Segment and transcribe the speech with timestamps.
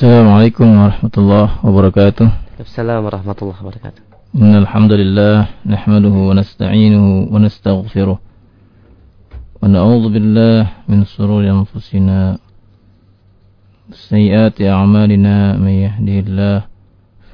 [0.00, 2.28] السلام عليكم ورحمة الله وبركاته.
[2.60, 4.02] السلام ورحمة الله وبركاته.
[4.32, 5.36] إن الحمد لله
[5.68, 8.18] نحمده ونستعينه ونستغفره
[9.60, 12.40] ونعوذ بالله من سرور أنفسنا
[13.92, 16.58] سيئات أعمالنا من يهده الله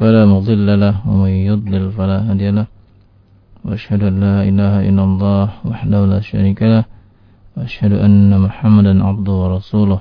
[0.03, 2.67] فلا مضل له ومن يضلل فلا هادي له
[3.63, 6.85] وأشهد أن لا إله إلا الله وحده لا شريك له
[7.55, 10.01] وأشهد أن محمدا عبده ورسوله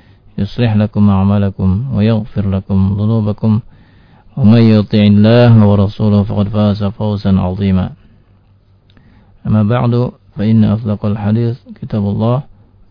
[0.37, 3.59] يصلح لكم أعمالكم ويغفر لكم ذنوبكم.
[4.37, 7.89] ومن يطع الله ورسوله فقد فاز فوزا عظيما.
[9.47, 12.43] أما بعد فإن أصدق الحديث كتاب الله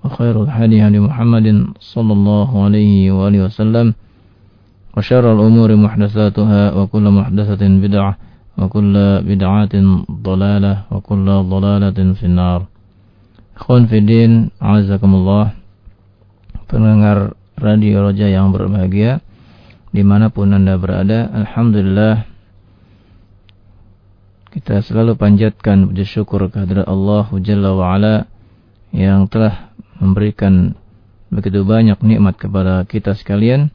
[0.05, 3.95] وخير الحديث هدي محمد صلى الله عليه وآله وسلم.
[4.97, 8.17] وشر الأمور محدثاتها وكل محدثة بدعة
[8.59, 9.75] وكل بدعة
[10.11, 12.61] ضلالة وكل ضلالة في النار.
[13.61, 15.53] Khon Fidin, Azakumullah
[16.71, 19.19] Pendengar Radio Roja yang berbahagia
[19.91, 22.31] Di mana pun Anda berada Alhamdulillah
[24.55, 28.17] Kita selalu panjatkan puji syukur kehadirat Allah Jalla wa'ala
[28.95, 30.79] Yang telah memberikan
[31.35, 33.75] begitu banyak nikmat kepada kita sekalian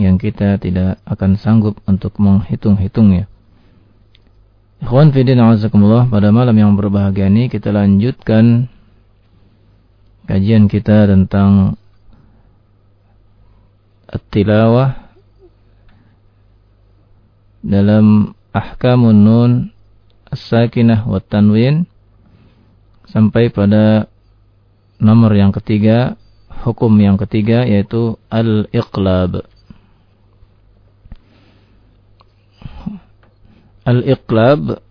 [0.00, 3.28] Yang kita tidak akan sanggup untuk menghitung-hitungnya.
[4.80, 8.72] Ikhwan Fidin Azakumullah Pada malam yang berbahagia ini kita lanjutkan
[10.24, 11.76] kajian kita tentang
[14.30, 15.10] tilawah
[17.60, 19.52] dalam ahkamun nun
[20.32, 21.86] as-sakinah wa tanwin
[23.10, 24.08] sampai pada
[24.96, 26.16] nomor yang ketiga
[26.62, 29.44] hukum yang ketiga yaitu al-iqlab.
[33.84, 34.84] Al-iqlab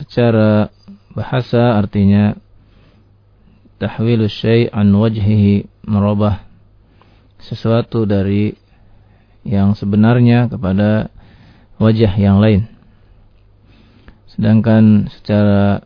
[0.00, 0.72] secara
[1.12, 2.34] bahasa artinya
[3.78, 6.51] tahwilu syai' an wajhihi merubah
[7.42, 8.54] sesuatu dari
[9.42, 11.10] yang sebenarnya kepada
[11.82, 12.70] wajah yang lain.
[14.30, 15.82] Sedangkan secara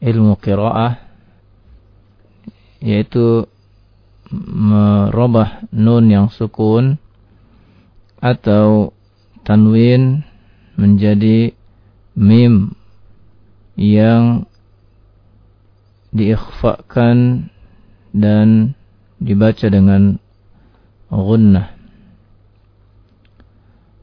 [0.00, 0.96] ilmu qiraah
[2.80, 3.44] yaitu
[4.32, 6.96] merubah nun yang sukun
[8.22, 8.96] atau
[9.44, 10.24] tanwin
[10.78, 11.52] menjadi
[12.16, 12.72] mim
[13.76, 14.48] yang
[16.14, 17.48] diikhfakan
[18.16, 18.78] dan
[19.20, 20.16] dibaca dengan
[21.12, 21.76] gunnah.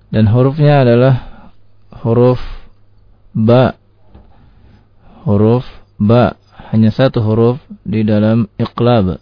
[0.07, 1.15] Dan hurufnya adalah
[2.05, 2.39] huruf
[3.35, 3.75] ba.
[5.27, 5.67] Huruf
[5.99, 6.39] ba.
[6.71, 9.19] Hanya satu huruf di dalam iqlab.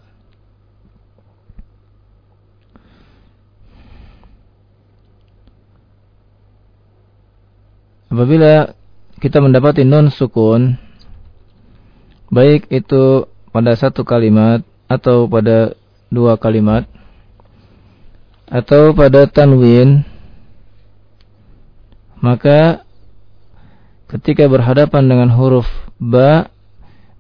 [8.16, 8.72] Apabila
[9.20, 10.78] kita mendapati nun sukun
[12.32, 15.74] baik itu pada satu kalimat atau pada
[16.14, 16.86] dua kalimat.
[18.46, 20.06] Atau pada tanwin
[22.22, 22.86] maka
[24.10, 25.66] ketika berhadapan dengan huruf
[26.02, 26.50] ba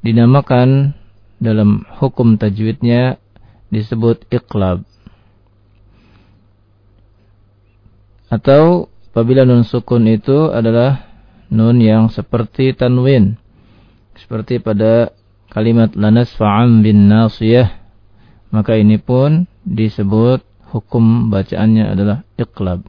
[0.01, 0.94] dinamakan
[1.41, 3.18] dalam hukum tajwidnya
[3.74, 4.85] disebut iqlab.
[8.29, 11.06] Atau apabila nun sukun itu adalah
[11.50, 13.38] nun yang seperti tanwin
[14.18, 15.13] seperti pada
[15.51, 17.84] kalimat lanas fa'am bin nasiyah
[18.53, 20.41] maka ini pun disebut
[20.73, 22.83] hukum bacaannya adalah iqlab.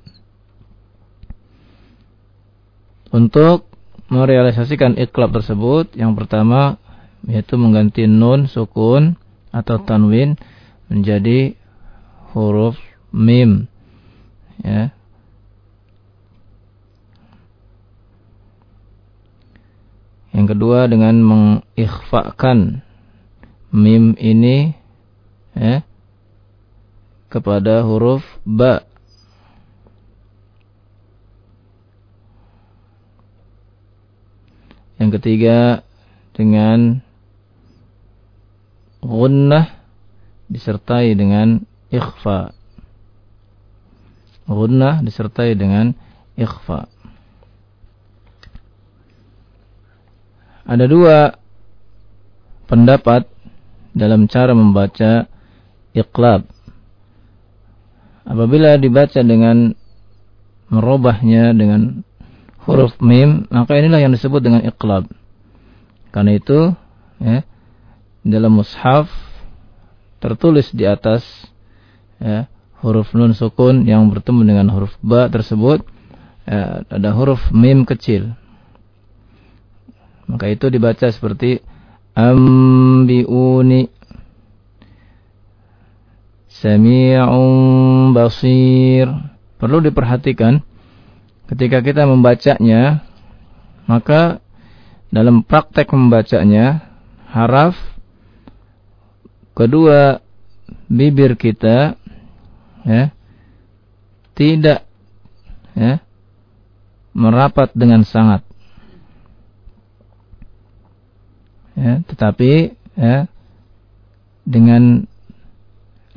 [3.15, 3.71] Untuk
[4.11, 6.79] merealisasikan iqlab tersebut yang pertama
[7.27, 9.19] yaitu mengganti nun sukun
[9.51, 10.39] atau tanwin
[10.87, 11.59] menjadi
[12.35, 12.79] huruf
[13.11, 13.67] mim.
[14.63, 14.95] Ya.
[20.37, 22.85] Yang kedua dengan mengikhfakan
[23.73, 24.77] mim ini
[25.57, 25.83] ya,
[27.33, 28.85] kepada huruf ba.
[34.97, 35.85] Yang ketiga
[36.33, 37.05] dengan
[39.05, 39.69] gunnah
[40.49, 42.57] disertai dengan ikhfa.
[44.49, 45.93] Gunnah disertai dengan
[46.39, 46.89] ikhfa.
[50.67, 51.37] Ada dua
[52.67, 53.29] pendapat
[53.95, 55.31] dalam cara membaca
[55.97, 56.45] iqlab.
[58.27, 59.73] apabila dibaca dengan
[60.69, 62.03] merubahnya dengan
[62.67, 65.07] huruf mim, maka inilah yang disebut dengan iqlab.
[66.11, 66.75] Karena itu,
[67.23, 67.47] ya,
[68.27, 69.07] dalam mushaf
[70.19, 71.23] tertulis di atas
[72.19, 72.51] ya,
[72.83, 75.87] huruf nun sukun yang bertemu dengan huruf ba tersebut
[76.49, 78.35] ya, ada huruf mim kecil.
[80.27, 81.63] Maka itu dibaca seperti
[82.19, 83.87] ambiuni
[86.63, 89.09] sami'un basir.
[89.57, 90.61] Perlu diperhatikan
[91.49, 93.07] ketika kita membacanya
[93.87, 94.43] maka
[95.09, 96.83] dalam praktek membacanya
[97.31, 97.79] haraf
[99.57, 100.21] kedua
[100.91, 101.95] bibir kita
[102.83, 103.15] ya
[104.37, 104.85] tidak
[105.73, 106.03] ya
[107.17, 108.43] merapat dengan sangat
[111.79, 113.31] ya tetapi ya
[114.45, 115.09] dengan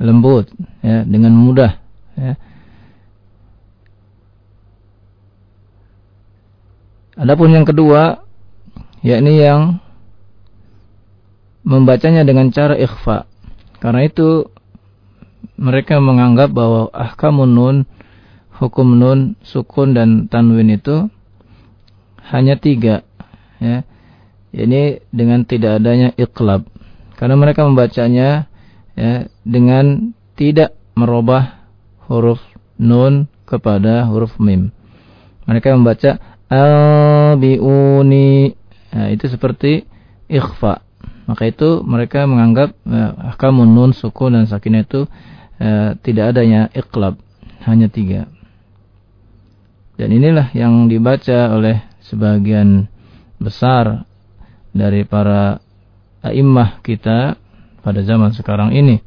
[0.00, 0.48] lembut
[0.80, 1.76] ya dengan mudah
[2.16, 2.34] ya
[7.20, 8.24] Adapun yang kedua
[9.04, 9.76] yakni yang
[11.64, 13.28] membacanya dengan cara ikhfa.
[13.80, 14.48] Karena itu
[15.60, 17.76] mereka menganggap bahwa ahkamun nun,
[18.56, 21.12] hukum nun, sukun dan tanwin itu
[22.32, 23.04] hanya tiga.
[23.60, 23.84] Ya.
[24.50, 26.66] Ini dengan tidak adanya iqlab.
[27.20, 28.49] Karena mereka membacanya
[28.94, 31.68] ya, dengan tidak merubah
[32.08, 32.40] huruf
[32.80, 34.72] nun kepada huruf mim.
[35.44, 36.18] Mereka membaca
[36.50, 38.54] albiuni.
[38.90, 39.86] Nah, itu seperti
[40.26, 40.82] ikhfa.
[41.30, 45.06] Maka itu mereka menganggap eh, ahkamun nun, sukun dan sakinah itu
[45.62, 47.18] eh, tidak adanya iqlab,
[47.66, 48.26] hanya tiga.
[49.94, 52.88] Dan inilah yang dibaca oleh sebagian
[53.38, 54.08] besar
[54.74, 55.60] dari para
[56.24, 57.38] a'immah kita
[57.80, 59.00] pada zaman sekarang ini.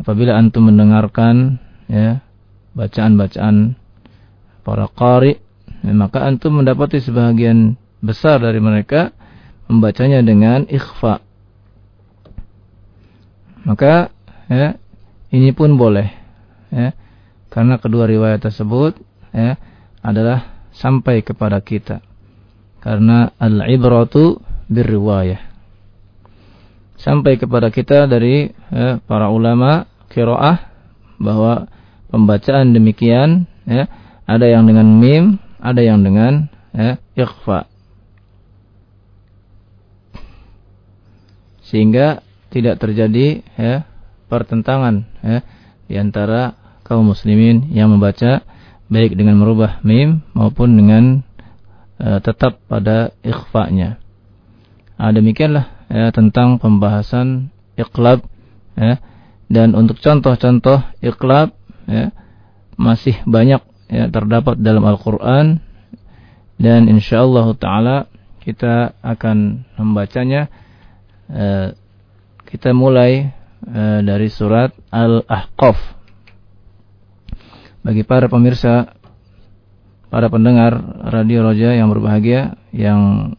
[0.00, 2.24] Apabila antum mendengarkan ya
[2.74, 3.78] bacaan-bacaan
[4.66, 5.38] para qari
[5.92, 9.12] maka antum mendapati sebagian besar dari mereka
[9.68, 11.20] membacanya dengan ikhfa.
[13.64, 14.12] Maka
[14.48, 14.76] ya,
[15.32, 16.08] ini pun boleh
[16.68, 16.92] ya,
[17.48, 18.96] karena kedua riwayat tersebut
[19.32, 19.56] ya,
[20.00, 22.00] adalah sampai kepada kita.
[22.80, 25.53] Karena al-ibratu birriwayah.
[26.98, 30.70] Sampai kepada kita dari ya, para ulama kiroah
[31.18, 31.66] bahwa
[32.08, 33.90] pembacaan demikian ya,
[34.24, 37.66] ada yang dengan mim, ada yang dengan ya, ikhfa.
[41.66, 42.22] Sehingga
[42.54, 43.82] tidak terjadi ya,
[44.30, 45.42] pertentangan ya,
[45.90, 46.54] di antara
[46.86, 48.46] kaum muslimin yang membaca
[48.86, 51.24] baik dengan merubah mim maupun dengan
[51.98, 53.98] uh, tetap pada ikhfa-nya.
[54.94, 58.24] Nah, demikianlah ya, tentang pembahasan iqlab
[58.78, 59.00] ya.
[59.48, 61.52] Dan untuk contoh-contoh iqlab
[61.84, 62.10] ya,
[62.74, 65.60] masih banyak ya terdapat dalam Al-Qur'an
[66.58, 68.08] dan insyaallah taala
[68.42, 70.48] kita akan membacanya
[71.30, 71.72] uh,
[72.48, 73.32] kita mulai
[73.66, 75.78] uh, dari surat Al-Ahqaf
[77.84, 78.96] bagi para pemirsa
[80.08, 80.78] para pendengar
[81.10, 83.34] radio Roja yang berbahagia yang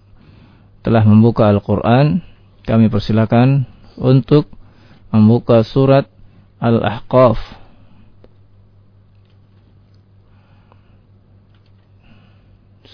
[0.86, 2.22] telah membuka Al-Qur'an
[2.66, 4.50] kami persilakan untuk
[5.14, 6.10] membuka surat
[6.60, 7.38] Al-Ahqaf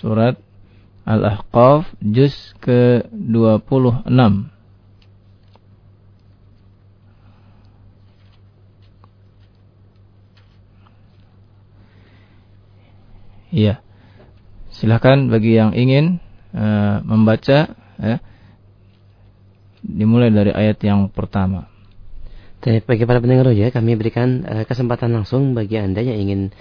[0.02, 0.36] surat
[1.06, 4.10] Al-Ahqaf juz ke-26.
[13.52, 13.84] Iya.
[14.72, 16.24] Silahkan bagi yang ingin
[16.56, 18.18] uh, membaca ya,
[19.82, 21.66] dimulai dari ayat yang pertama.
[22.62, 26.54] Bagi para pendengar ya, kami berikan uh, kesempatan langsung bagi Anda yang ingin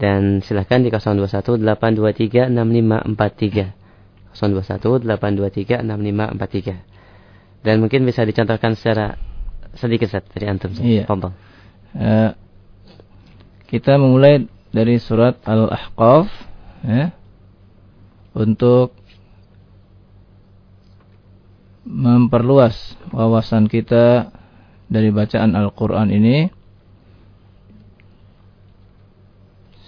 [0.00, 3.72] dan silahkan di 0218236543.
[4.32, 6.80] 0218236543.
[7.60, 9.16] Dan mungkin bisa dicontohkan secara
[9.76, 10.72] sedikit set dari antum.
[10.76, 11.04] Iya.
[11.04, 11.20] Uh,
[13.68, 16.32] kita memulai dari surat Al-Ahqaf
[16.84, 17.12] ya,
[18.32, 18.96] untuk
[21.84, 24.32] memperluas wawasan kita
[24.90, 26.50] dari bacaan Al-Quran ini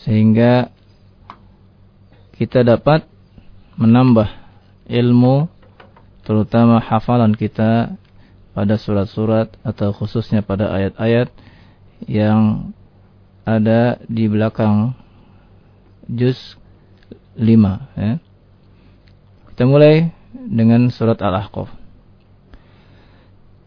[0.03, 0.71] sehingga
[2.35, 3.07] kita dapat
[3.79, 4.27] menambah
[4.91, 5.47] ilmu
[6.27, 7.95] terutama hafalan kita
[8.53, 11.33] pada surat-surat atau khususnya pada ayat-ayat
[12.07, 12.75] yang
[13.43, 14.95] ada di belakang
[16.07, 16.59] juz
[17.39, 17.47] 5
[17.99, 18.13] ya.
[19.53, 21.82] Kita mulai dengan surat Al-Ahqaf.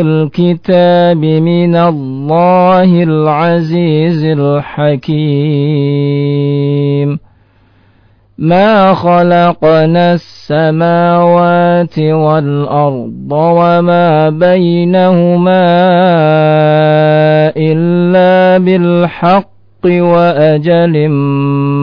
[0.00, 5.20] الكتاب من الله العزيز الحكيم.
[8.38, 15.66] ما خلقنا السماوات والأرض وما بينهما
[17.56, 19.50] إلا بالحق
[19.86, 21.08] وأجل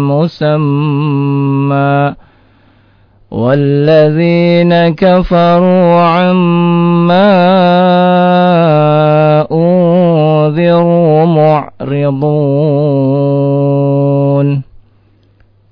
[0.09, 2.26] مسمى.
[3.32, 7.32] والذين كفروا عما
[9.48, 12.52] أنذروا معرضون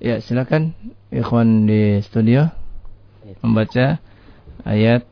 [0.01, 0.73] Ya silakan
[1.13, 2.49] Ikhwan di studio
[3.45, 4.01] Membaca
[4.65, 5.05] Ayat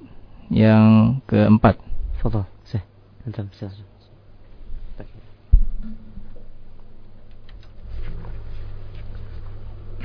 [0.48, 1.76] Yang keempat
[2.16, 2.88] Fadal Saya
[3.28, 3.91] Antum silakan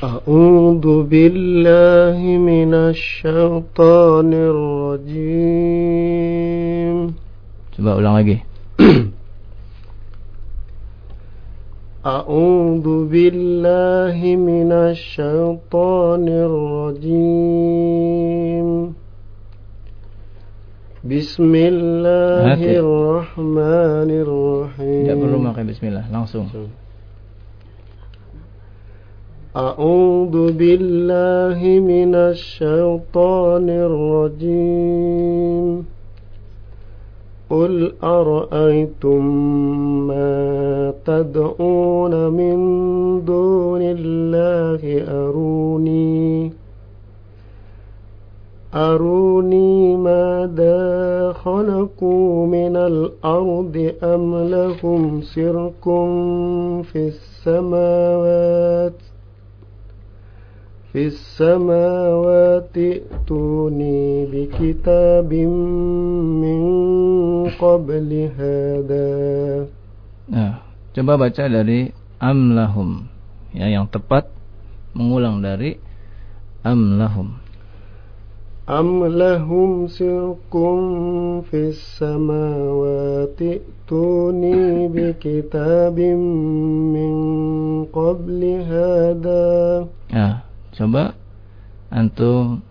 [0.03, 4.29] أعوذ بالله من الشيطان
[5.73, 6.97] الرجيم
[7.73, 8.37] Coba ulang lagi
[12.03, 17.87] أعوذ بالله من الشيطان الرجيم
[21.03, 22.75] بسم الله Hati.
[22.83, 26.51] الرحمن الرحيم Tidak perlu pakai bismillah Langsung
[29.58, 35.18] أعوذ بالله من الشيطان الرجيم.
[37.50, 39.24] قل أرأيتم
[40.06, 42.56] ما تدعون من
[43.24, 46.52] دون الله أروني؟
[48.74, 55.84] أروني ماذا خلقوا من الأرض أم لهم شرك
[56.82, 57.12] في
[57.46, 59.07] السماوات؟
[60.97, 65.33] في السماوات ائتوني بكتاب
[66.43, 66.61] من
[67.49, 69.09] قبل هذا
[70.23, 70.63] Nah,
[70.95, 73.11] coba baca dari amlahum.
[73.51, 74.31] Ya, yang tepat
[74.95, 75.81] mengulang dari
[76.63, 77.43] amlahum.
[78.69, 80.53] أم لهم شرك
[81.51, 85.99] في السماوات ائتوني بكتاب
[86.95, 87.13] من
[87.91, 90.46] قبل هذا Nah,
[90.77, 91.13] coba
[91.93, 92.65] antum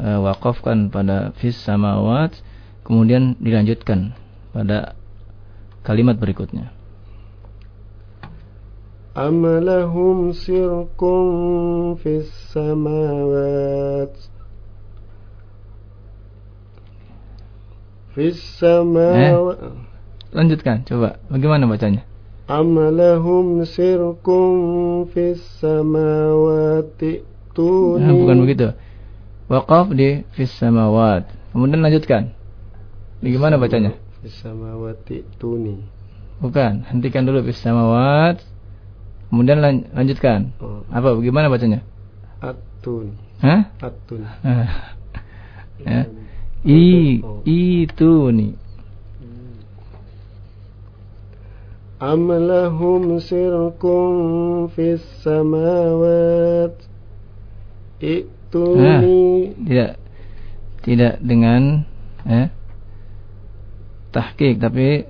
[0.00, 2.36] uh, wakafkan pada fis samawat
[2.86, 4.16] kemudian dilanjutkan
[4.54, 4.96] pada
[5.84, 6.76] kalimat berikutnya.
[9.16, 11.00] أم لهم شرك
[11.96, 14.16] في السماوات
[18.12, 19.58] في السماوات
[20.36, 21.16] Lanjutkan, coba.
[21.32, 22.04] Bagaimana bacanya?
[22.50, 24.26] أم لهم شرك
[25.10, 27.00] في السماوات
[27.56, 28.68] Nah, ائتوني bukan begitu.
[29.48, 31.24] Wakaf di fis samawat.
[31.56, 32.36] Kemudian lanjutkan.
[33.24, 33.96] Bagaimana bacanya?
[34.20, 35.76] في السماوات ائتوني
[36.36, 38.44] Bukan, hentikan dulu fis samawat.
[39.32, 40.52] Kemudian lan- lanjutkan.
[40.60, 40.84] Oh.
[40.92, 41.80] Apa bagaimana bacanya?
[42.44, 43.72] أتوني Hah?
[43.80, 44.28] أتوني
[45.82, 46.04] ya.
[46.66, 48.52] I itu nih.
[52.02, 53.82] أم لهم شرك
[54.76, 56.76] في السماوات
[57.96, 59.92] Nah, ائتوني tidak
[60.84, 61.88] tidak dengan
[62.28, 62.52] eh,
[64.12, 65.08] tahqiq tapi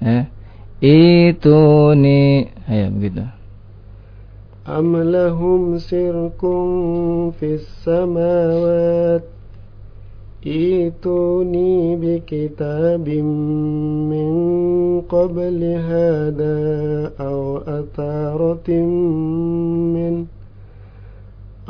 [0.00, 0.24] eh,
[0.80, 1.60] itu
[1.92, 3.24] nih ayo begitu
[4.62, 6.40] أم لهم شرك
[7.36, 9.24] في السماوات
[10.46, 13.06] ائتوني بكتاب
[14.10, 14.30] من
[15.06, 16.58] قبل هذا
[17.20, 18.68] أو أثارة
[19.94, 20.26] من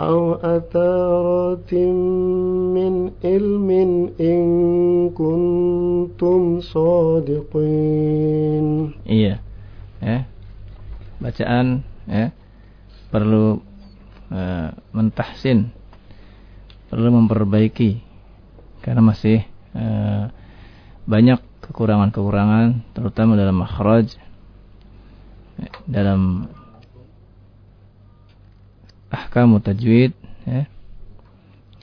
[0.01, 1.73] أو أثارة
[2.77, 3.69] من علم
[4.21, 4.43] إن
[5.13, 8.67] كنتم صادقين
[9.05, 9.37] iya
[10.01, 10.25] eh
[11.21, 12.33] bacaan eh
[13.13, 13.61] perlu
[14.33, 15.69] eh, mentahsin
[16.89, 18.06] perlu memperbaiki
[18.88, 19.44] karena masih
[19.76, 20.32] uh,
[21.04, 24.16] banyak kekurangan-kekurangan terutama dalam makhraj
[25.84, 26.48] dalam
[29.12, 30.16] ahkam tajwid
[30.48, 30.64] ya,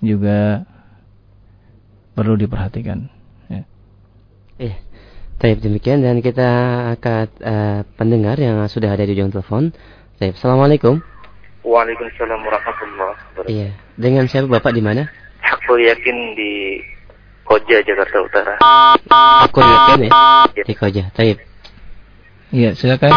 [0.01, 0.65] juga
[2.17, 3.13] perlu diperhatikan
[3.53, 3.63] ya.
[4.57, 4.75] Eh,
[5.37, 6.49] Taib demikian dan kita
[6.97, 9.75] akan uh, pendengar yang sudah ada di ujung telepon.
[10.17, 11.03] Taib, Assalamualaikum.
[11.67, 13.51] Waalaikumsalam warahmatullahi wabarakatuh.
[13.51, 13.69] Iya,
[13.99, 15.11] dengan siapa Bapak di mana?
[15.44, 16.84] Aku yakin di
[17.48, 18.56] Koja Jakarta Utara.
[19.50, 20.12] Aku yakin ya,
[20.54, 20.64] ya.
[20.66, 21.04] di Koja.
[21.16, 21.38] Taib.
[22.54, 23.12] Iya, silakan.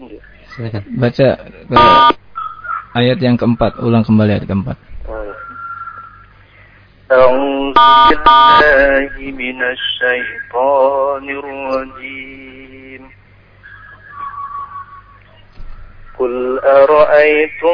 [0.00, 0.20] Iya.
[0.52, 0.82] Silakan.
[1.00, 1.76] Baca ke
[2.94, 4.78] ayat yang keempat, ulang kembali ayat keempat.
[7.14, 12.47] أعوذ بالله من الشيطان الرجيم
[16.19, 17.73] قل أرأيتم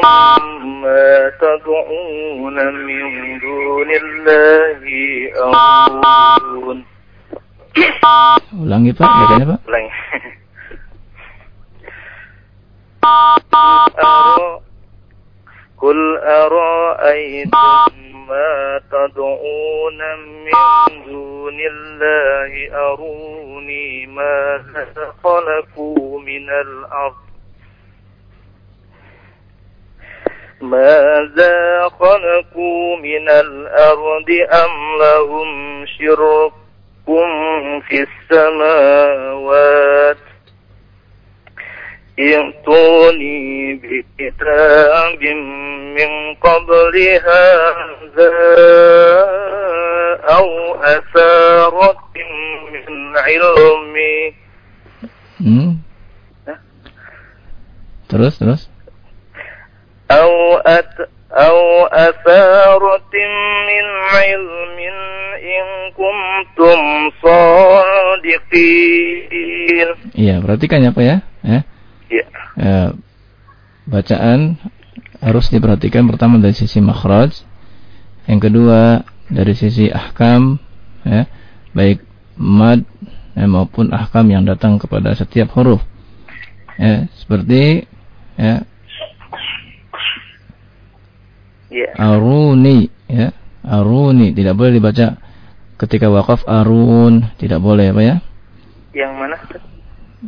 [0.82, 3.02] ما تدعون من
[3.38, 4.82] دون الله
[5.36, 6.84] أرون
[8.56, 9.60] Ulangi Pak, bacanya Pak.
[9.68, 9.92] Ulangi.
[15.76, 17.92] قل أرأيتم
[18.28, 19.98] ما تدعون
[20.44, 27.14] من دون الله أروني ماذا خلقوا من الأرض
[30.61, 36.51] ماذا خلقوا من الأرض أم لهم شرك
[37.87, 40.17] في السماوات
[42.19, 45.23] ائتوني بكتاب
[45.97, 48.31] من قبل هذا
[50.23, 51.97] أو أثارة
[52.71, 53.95] من علم
[55.41, 55.71] hmm.
[58.07, 58.69] terus terus
[60.25, 60.95] أو أت
[61.31, 63.13] أو أثارة
[63.69, 64.77] من علم
[65.39, 66.79] إن كنتم
[68.51, 71.17] صادقين Iya, perhatikan ya Pak ya.
[71.41, 71.59] ya.
[72.11, 72.25] Ya.
[72.59, 72.93] ya.
[73.87, 74.59] Bacaan
[75.21, 77.31] harus diperhatikan pertama dari sisi makhraj,
[78.29, 80.59] yang kedua dari sisi ahkam,
[81.07, 81.25] ya,
[81.73, 82.03] baik
[82.37, 82.83] mad
[83.33, 85.81] ya, maupun ahkam yang datang kepada setiap huruf.
[86.77, 87.87] Ya, seperti
[88.37, 88.65] ya,
[91.66, 91.90] Ya.
[91.98, 93.34] aruni, ya,
[93.66, 95.18] aruni tidak boleh dibaca
[95.76, 98.16] ketika wakaf arun, tidak boleh apa ya?
[98.94, 99.36] Yang mana?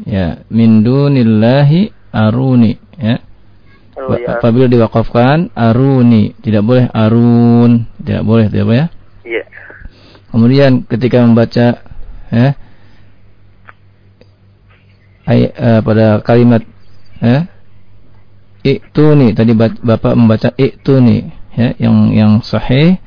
[0.05, 3.23] Ya, min dunillahi aruni, ya.
[3.99, 4.39] Oh, ya.
[4.39, 8.87] Apabila diwakafkan aruni, tidak boleh arun, tidak boleh, tidak apa ya?
[9.27, 9.45] Iya.
[10.29, 11.67] Kemudian ketika membaca
[12.29, 12.49] ya
[15.29, 16.65] ay, uh, pada kalimat
[17.21, 17.49] ya
[18.61, 21.21] itu nih tadi Bapak membaca itu nih
[21.53, 22.99] ya yang yang sahih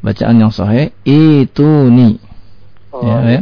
[0.00, 2.16] bacaan yang sahih itu nih
[2.90, 3.06] Oh.
[3.06, 3.40] ya, ya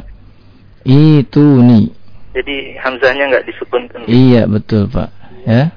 [0.85, 1.89] itu nih
[2.37, 4.05] Jadi hamzahnya nggak disukunkan.
[4.05, 5.09] iya betul Pak
[5.43, 5.73] ya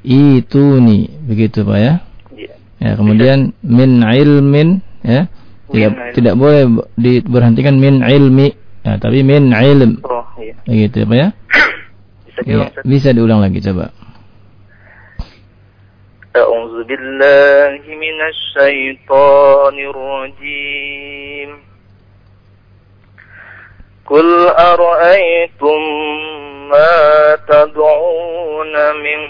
[0.00, 1.94] itu nih begitu Pak ya
[2.30, 2.54] Iya.
[2.78, 5.26] ya kemudian min ilmin ya
[5.66, 6.14] tidak Min ilm.
[6.14, 6.62] tidak boleh
[6.94, 10.54] diberhentikan min ilmi ya, tapi min ilm Oh, iya.
[10.62, 11.28] begitu Pak ya
[12.28, 13.90] Bisa Ya, diulang, bisa diulang lagi coba.
[16.36, 21.58] أعوذ بالله من الشيطان الرجيم.
[24.06, 25.80] قل أرأيتم
[26.68, 29.20] ما تدعون من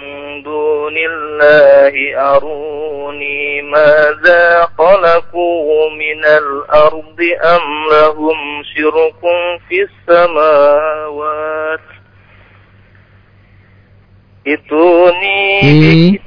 [0.42, 1.94] دون الله؟
[2.36, 9.20] أروني ماذا خلقوا من الأرض أم لهم شرك
[9.68, 11.80] في السماوات؟
[14.44, 16.20] Ituni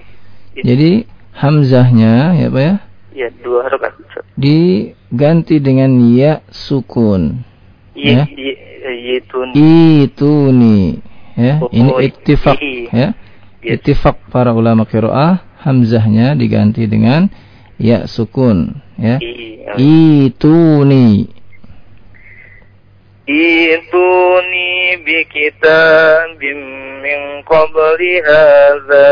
[0.57, 0.91] Di, jadi
[1.37, 2.75] hamzahnya ya Pak ya
[3.17, 3.97] Ya, dua harokat.
[4.37, 7.41] diganti dengan ya sukun.
[7.97, 8.53] Iya, Ya.
[8.87, 9.53] Yituni.
[10.05, 11.01] Itu nih
[11.33, 11.53] ya.
[11.61, 12.87] Oh, Ini oh, ittifaq i.
[12.93, 13.09] ya.
[13.61, 13.81] Yes.
[13.81, 17.27] Ittifaq para ulama qiraah hamzahnya diganti dengan
[17.81, 19.17] ya sukun ya.
[19.17, 19.75] Iya.
[19.81, 21.36] Itu nih.
[23.27, 26.59] Ituni bi kitabim
[27.03, 29.11] min qabli hadha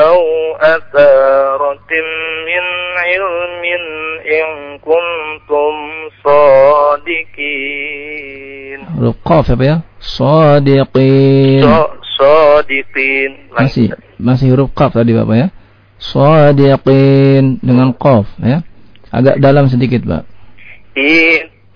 [0.00, 0.24] aw
[0.64, 2.08] atharatin
[2.48, 2.64] min
[3.04, 3.84] ilmin
[4.24, 5.76] in kuntum
[6.24, 7.60] sadiqin.
[8.96, 9.84] Huruf qaf ya Pak ya.
[10.00, 11.60] Shadiqin.
[11.60, 11.84] So,
[12.16, 13.52] sadiqin.
[13.52, 15.52] Masih masih huruf qaf tadi Bapak ya.
[16.00, 18.64] Shadiqin dengan qaf ya.
[19.12, 20.24] Agak dalam sedikit, Pak.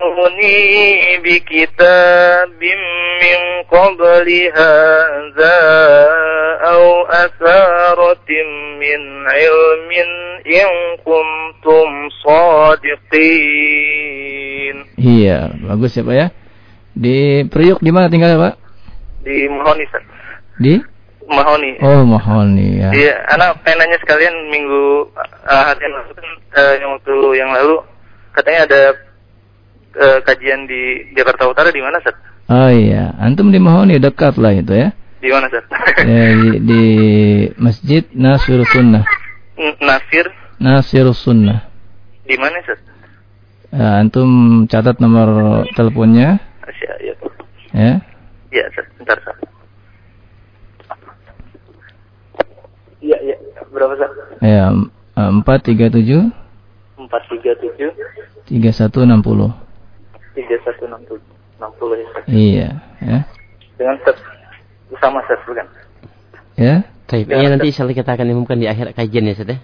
[0.04, 2.60] جئتموني بكتاب
[3.22, 5.58] من قبل هذا
[6.72, 8.30] أو أثارة
[8.80, 9.90] من علم
[10.46, 13.60] إن كنتم صادقين
[15.00, 16.28] Iya, bagus ya Pak ya.
[16.92, 18.54] Di Priuk di mana tinggal Pak?
[19.24, 20.02] Di Mahoni, Sir.
[20.60, 20.76] Di?
[21.28, 21.80] Mahoni.
[21.80, 22.92] Oh, Mahoni ya.
[22.92, 25.08] Iya, anak pengen nanya sekalian minggu
[25.48, 27.76] uh, hari yang lalu kan, eh, yang waktu yang lalu
[28.36, 28.92] katanya ada
[29.95, 32.15] eh, kajian di Jakarta Utara di mana, Sir?
[32.45, 34.93] Oh iya, antum di Mahoni dekat lah itu ya.
[35.17, 35.63] Di mana, Sir?
[36.11, 36.83] ya di, di
[37.57, 39.03] Masjid Nasir Sunnah.
[39.57, 40.25] N- Nasir
[40.59, 41.65] Nasir Sunnah.
[42.25, 42.77] di mana, Sir?
[43.73, 47.13] Ya, antum catat nomor teleponnya Asia, ya.
[47.73, 47.93] ya.
[48.53, 48.85] Iya, Sir.
[48.99, 49.35] Bentar, Sir.
[53.01, 53.35] Iya, iya.
[53.73, 54.09] Berapa, Sir?
[54.41, 54.69] Ya,
[55.15, 56.29] empat tiga tujuh
[56.95, 59.51] 437 tiga satu enam puluh.
[60.35, 61.23] 3160
[61.55, 62.07] 60 ya.
[62.27, 62.67] Iya,
[62.99, 63.19] ya.
[63.79, 64.15] Dengan Sir
[64.99, 65.65] sama Sir, bukan?
[66.55, 66.87] Ya.
[67.05, 69.57] Baik, iya nanti insya Allah kita akan umumkan di akhir kajian ya Ustaz ya.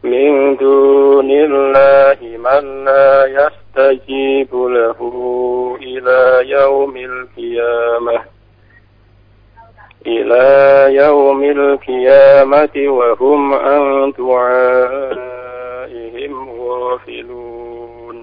[0.03, 3.27] من دون الله من لا
[3.70, 4.99] يستجيب له
[5.83, 8.20] إلى يوم القيامة
[10.07, 10.46] إلى
[10.94, 15.31] يوم القيامة وهم عن دعائهم
[16.61, 18.16] غافلون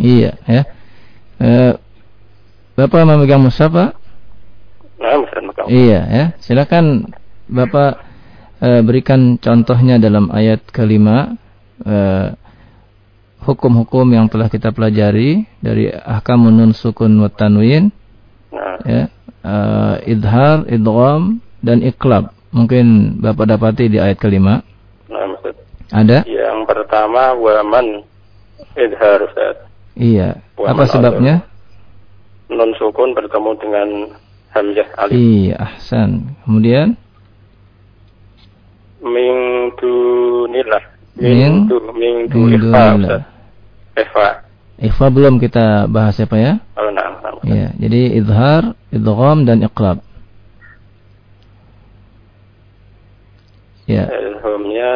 [0.00, 0.64] Iya, ya.
[1.44, 1.76] Eh,
[2.72, 3.92] Bapak memegang mushaf, Pak?
[4.96, 5.68] Nah, Ustaz Makam.
[5.68, 6.32] Iya, ya.
[6.40, 7.12] Silakan
[7.44, 8.00] Bapak
[8.64, 11.36] eh, berikan contohnya dalam ayat kelima
[11.84, 12.32] eh,
[13.45, 17.93] hukum-hukum yang telah kita pelajari dari ahkamun nun sukun wa tanwin,
[18.49, 19.03] Nah, ya.
[19.45, 22.33] Eh, idhar, idgham dan iqlab.
[22.49, 24.63] Mungkin Bapak dapati di ayat kelima.
[25.05, 25.27] nah.
[25.93, 26.25] Ada?
[26.25, 28.01] Yang pertama waman
[28.73, 29.69] idhar Ustaz.
[29.93, 30.41] Iya.
[30.57, 31.45] Wa Apa sebabnya?
[32.49, 33.87] Non sukun bertemu dengan
[34.49, 35.13] hamzah alif.
[35.13, 36.33] Iya, ahsan.
[36.41, 36.97] Kemudian
[39.05, 39.35] Min
[39.77, 40.83] dunillah.
[41.21, 42.39] Min- Min du min du.
[43.95, 44.43] Ikhfa.
[44.75, 46.53] ikhfa belum kita bahas ya, Pak ya?
[46.75, 47.47] Oh, nah, nah, Ustaz.
[47.47, 50.03] Iya, jadi idhar, idgham dan iqlab.
[53.87, 54.93] Ya, Ilhamnya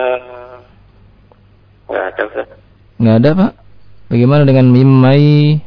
[1.88, 2.48] nggak ada Ustaz.
[3.00, 3.52] nggak ada Pak.
[4.12, 5.62] Bagaimana dengan mimai?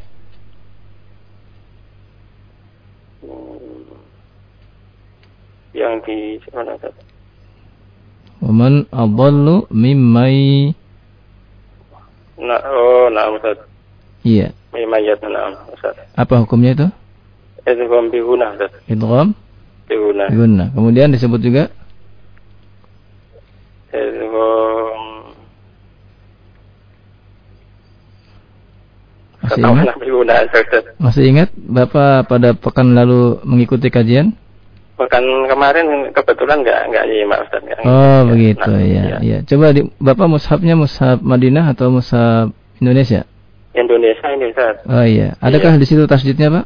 [5.73, 6.17] Yang di
[6.53, 6.93] mana Ustaz?
[8.45, 10.75] Waman adallu mimai?
[12.41, 13.57] Nah, oh, nah Ustaz.
[14.25, 14.55] Iya.
[14.73, 15.93] Mimayat nah Ustaz.
[16.17, 16.87] Apa hukumnya itu?
[17.63, 18.71] Itu kan bihuna Ustaz.
[18.89, 19.37] Idgham,
[19.85, 20.25] Bihuna.
[20.31, 20.65] gunna.
[20.73, 21.69] Kemudian disebut juga
[29.43, 29.85] kan masih ingat?
[30.97, 34.33] Masih ingat Bapak pada pekan lalu mengikuti kajian?
[34.93, 37.61] Bahkan kemarin kebetulan nggak nggak nyimak Ustaz.
[37.65, 38.85] Nggak- Oh, nggak- begitu nah, ya.
[38.85, 39.15] iya.
[39.21, 39.37] Ya.
[39.41, 43.25] Coba di, Bapak mushafnya mushaf Madinah atau mushaf Indonesia?
[43.73, 44.85] Indonesia ini Ustaz.
[44.85, 45.33] Oh iya.
[45.41, 46.65] Adakah di situ tasdidnya, Pak?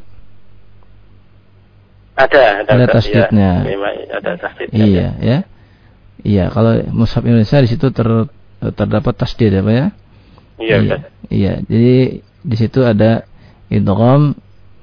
[2.17, 3.51] Ada, ada, Ada Ustaz, tasdidnya.
[3.63, 3.77] Ya,
[4.17, 4.83] ada tasdidnya.
[4.83, 5.37] Iya, ya.
[6.25, 8.07] Iya, kalau mushaf Indonesia di situ ter,
[8.73, 9.87] terdapat tasdid ya, Pak ya?
[10.57, 10.77] Iya, iya.
[10.81, 11.01] Ustaz.
[11.29, 11.95] Iya, jadi
[12.43, 13.23] di situ ada
[13.69, 14.33] idgham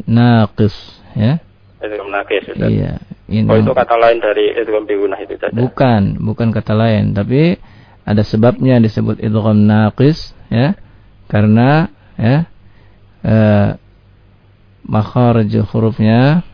[0.07, 0.72] naqis,
[1.12, 1.42] ya.
[1.83, 2.70] Itu menakis Ustaz.
[2.70, 2.92] Iya.
[3.25, 5.57] Ini Oh itu kata lain dari itu bihuna itu saja.
[5.57, 7.57] bukan, bukan kata lain, tapi
[8.05, 10.77] ada sebabnya disebut idgham naqis, ya.
[11.25, 11.89] Karena
[12.21, 12.45] ya
[13.25, 13.71] eh
[14.85, 16.45] makharij hurufnya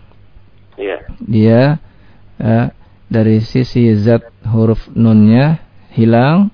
[0.81, 0.99] Iya.
[1.21, 1.63] dia
[2.41, 2.67] uh,
[3.11, 5.61] dari sisi zat huruf nunnya
[5.93, 6.49] hilang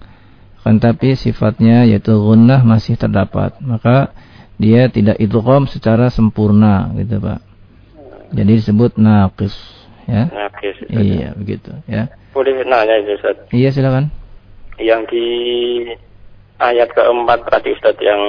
[0.67, 4.11] kan tapi sifatnya yaitu gunnah masih terdapat maka
[4.59, 7.39] dia tidak idgham secara sempurna gitu Pak
[8.35, 9.55] jadi disebut naqis
[10.07, 10.77] ya Naqis.
[10.91, 13.37] iya begitu ya Boleh nanya itu Ustaz.
[13.51, 14.09] iya silakan
[14.77, 15.27] Yang di
[16.57, 18.21] ayat keempat tadi Ustaz yang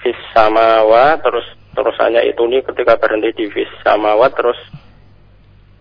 [0.00, 4.56] fis samawa terus terusannya itu nih ketika berhenti di fis samawa terus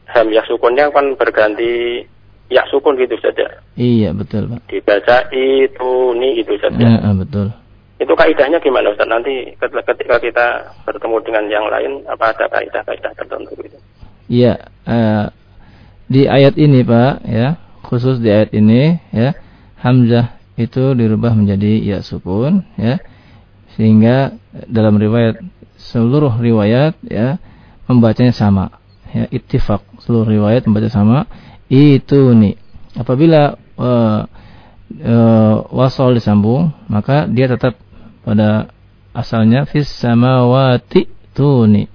[0.07, 2.01] ham ya sukunnya kan berganti
[2.47, 3.49] ya sukun gitu saja.
[3.75, 6.85] iya betul Pak Dibaca itu nih gitu saja.
[7.01, 7.47] Eh, betul
[8.03, 9.07] Itu kaidahnya gimana Ustaz?
[9.07, 13.79] Nanti ketika kita bertemu dengan yang lain apa ada kaidah-kaidah tertentu gitu?
[14.27, 15.25] Iya, eh,
[16.11, 17.55] di ayat ini Pak, ya,
[17.87, 19.31] khusus di ayat ini, ya,
[19.79, 22.99] hamzah itu dirubah menjadi ya sukun, ya,
[23.79, 24.35] sehingga
[24.67, 25.39] dalam riwayat
[25.79, 27.39] seluruh riwayat, ya,
[27.87, 28.83] membacanya sama,
[29.15, 31.23] ya, ittifaq seluruh riwayat membaca sama,
[31.71, 32.59] itu nih.
[32.99, 34.21] Apabila eh,
[35.03, 37.82] eh, wasol disambung, maka dia tetap
[38.23, 38.71] pada
[39.11, 41.85] asalnya fis samawati tuni.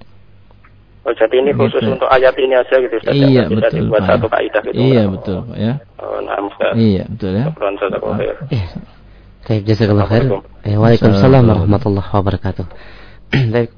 [1.03, 1.89] Oh, jadi ini khusus Gitu.
[1.89, 3.13] untuk ayat ini aja gitu Ustaz.
[3.17, 4.09] Iya Tidak bisa betul dibuat Pak.
[4.13, 4.77] satu kaidah gitu.
[4.77, 5.73] Iya betul Pak ya.
[5.97, 6.73] Oh, nah, Ustaz.
[6.77, 7.45] Iya betul ya.
[7.49, 8.35] Syukran, Jazakallahu khair.
[8.53, 8.63] Eh,
[9.49, 10.23] Baik, jazakallah khair.
[10.61, 12.65] Eh, Waalaikumsalam warahmatullahi wabarakatuh.
[13.57, 13.69] Baik.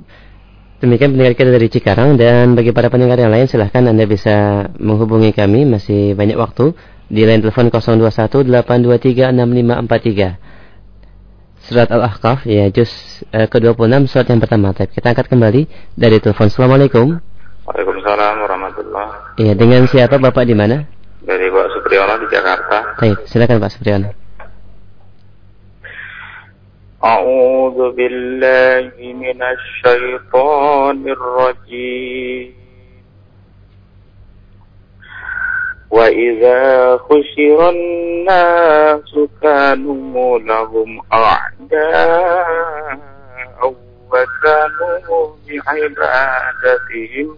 [0.81, 5.29] Demikian pendengar kita dari Cikarang dan bagi para pendengar yang lain silahkan Anda bisa menghubungi
[5.31, 6.73] kami masih banyak waktu
[7.07, 10.50] di line telepon 021 823 6543.
[11.70, 12.90] Surat Al-Ahqaf ya juz
[13.34, 14.70] eh, ke-26 surat yang pertama.
[14.70, 15.66] Baik, Kita angkat kembali
[15.98, 16.46] dari telepon.
[16.46, 17.18] Assalamualaikum.
[17.66, 19.34] Waalaikumsalam warahmatullah.
[19.34, 20.86] Iya, dengan siapa Bapak di mana?
[21.26, 22.94] Dari Pak Supriyono di Jakarta.
[23.02, 24.10] Baik, silakan Pak Supriyono.
[27.06, 32.59] أعوذ بالله من الشيطان الرجيم
[35.90, 36.60] وإذا
[36.96, 39.10] خشر الناس
[39.42, 42.98] كانوا لهم أعداء
[44.12, 47.28] وكانوا بعبادتهم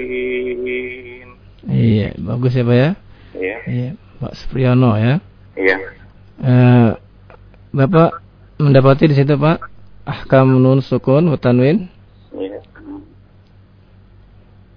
[0.00, 1.28] كافرين
[1.60, 2.90] Iya, bagus ya Pak ya.
[3.36, 5.20] Iya, Iya, Pak Supriyono ya.
[5.60, 5.76] iya.
[6.40, 6.90] Eh,
[7.76, 8.16] Bapak
[8.56, 9.60] mendapati di situ Pak
[10.08, 11.92] ahkam nun sukun wa tanwin.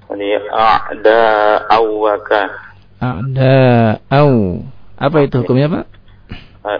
[0.08, 1.20] Ini ada
[1.68, 2.48] awaka
[2.98, 3.56] Ada
[4.08, 4.64] au.
[4.98, 5.84] Apa itu hukumnya Pak?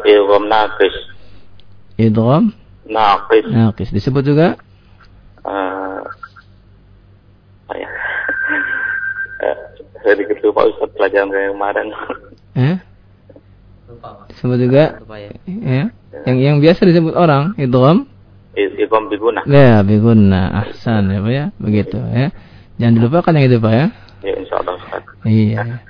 [0.05, 0.95] ilham naqis.
[1.97, 2.53] Idgham
[2.89, 3.47] naqis.
[3.47, 3.89] naqis.
[3.95, 4.59] Disebut juga?
[5.47, 6.01] Eh
[7.69, 7.89] apa ya?
[9.45, 9.57] Eh,
[10.01, 11.87] saya dikit lupa Ustaz pelajaran kayak kemarin.
[12.59, 12.77] Eh?
[14.33, 14.85] Disebut juga?
[15.47, 15.95] Ya.
[16.27, 18.09] Yang yang biasa disebut orang idgham?
[18.59, 21.45] Ilham biguna ya bigunna ahsan ya Pak ya.
[21.63, 22.35] Begitu ya.
[22.79, 23.87] Jangan dilupakan yang itu Pak ya.
[24.23, 25.83] ya insya Allah Ustaz Iya.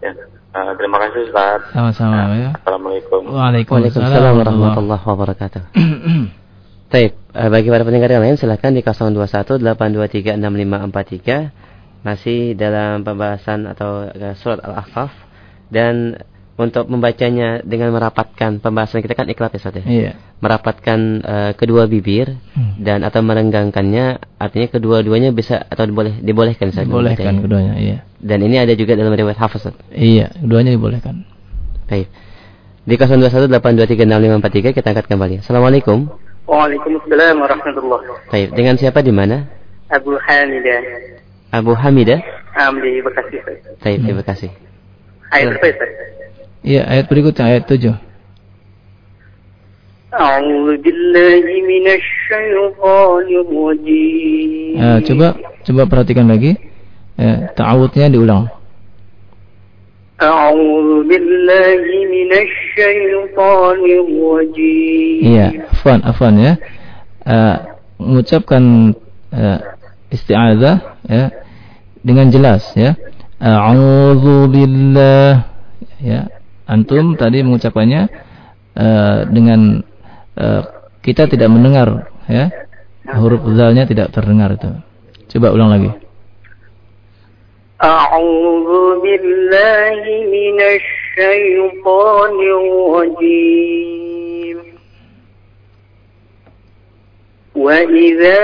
[0.00, 0.10] ya.
[0.52, 2.50] Eh, terima kasih Ustaz Sama-sama Pak ya.
[2.56, 5.62] Assalamualaikum Waalaikumsalam warahmatullahi wabarakatuh.
[6.92, 13.68] Baik, eh, bagi para pendengar yang lain silahkan di 021 823 6543 masih dalam pembahasan
[13.68, 15.12] atau eh, surat Al-Ahqaf
[15.68, 16.16] dan
[16.52, 19.84] untuk membacanya dengan merapatkan pembahasan kita kan ikhlas ya Ustaz ya?
[19.88, 20.12] Iya.
[20.44, 22.76] Merapatkan eh, kedua bibir Hmm.
[22.84, 27.98] dan atau merenggangkannya artinya kedua-duanya bisa atau diboleh dibolehkan Ustaz Dibolehkan keduanya, iya.
[28.20, 29.74] Dan ini ada juga dalam riwayat Hafiz Ustaz.
[29.90, 31.24] Iya, keduanya dibolehkan.
[31.88, 32.12] Baik.
[32.82, 35.34] Di 021 823 6543 kita angkat kembali.
[35.40, 36.10] Assalamualaikum.
[36.44, 39.46] Waalaikumsalam warahmatullahi Baik, dengan siapa di mana?
[39.86, 40.82] Abu Hamidah
[41.52, 42.18] Abu Hamidah.
[42.56, 43.38] Am di Bekasi.
[43.80, 44.50] Baik, terima kasih.
[45.32, 45.90] Ayat apa Ustaz?
[46.62, 47.98] Ya, ayat berikutnya ayat 7.
[50.12, 54.78] A'udzu billahi minasy syaithanir rajim.
[54.78, 55.26] Ya, coba
[55.66, 56.54] coba perhatikan lagi.
[57.18, 58.46] Ya, ta'awudnya diulang.
[60.22, 65.18] A'udzu billahi minasy syaithanir rajim.
[65.26, 66.52] Iya, afwan, afwan ya.
[67.22, 67.56] Uh,
[67.98, 68.94] mengucapkan
[69.34, 69.58] uh,
[71.08, 71.24] ya
[72.06, 72.94] dengan jelas ya.
[73.42, 75.50] A'udzu billah
[75.98, 76.41] ya
[76.72, 79.84] Antum tadi mengucapkannya uh, eh, dengan
[80.40, 80.62] uh,
[81.04, 82.48] kita tidak mendengar ya.
[83.12, 84.72] Huruf zalnya tidak terdengar itu.
[85.36, 85.90] Coba ulang lagi.
[87.82, 90.16] A'udzu minasy
[91.12, 94.11] syaithanir rajim.
[97.56, 98.40] وإذا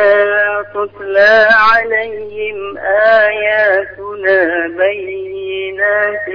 [0.75, 4.41] تتلى عليهم آياتنا
[4.79, 6.29] بينات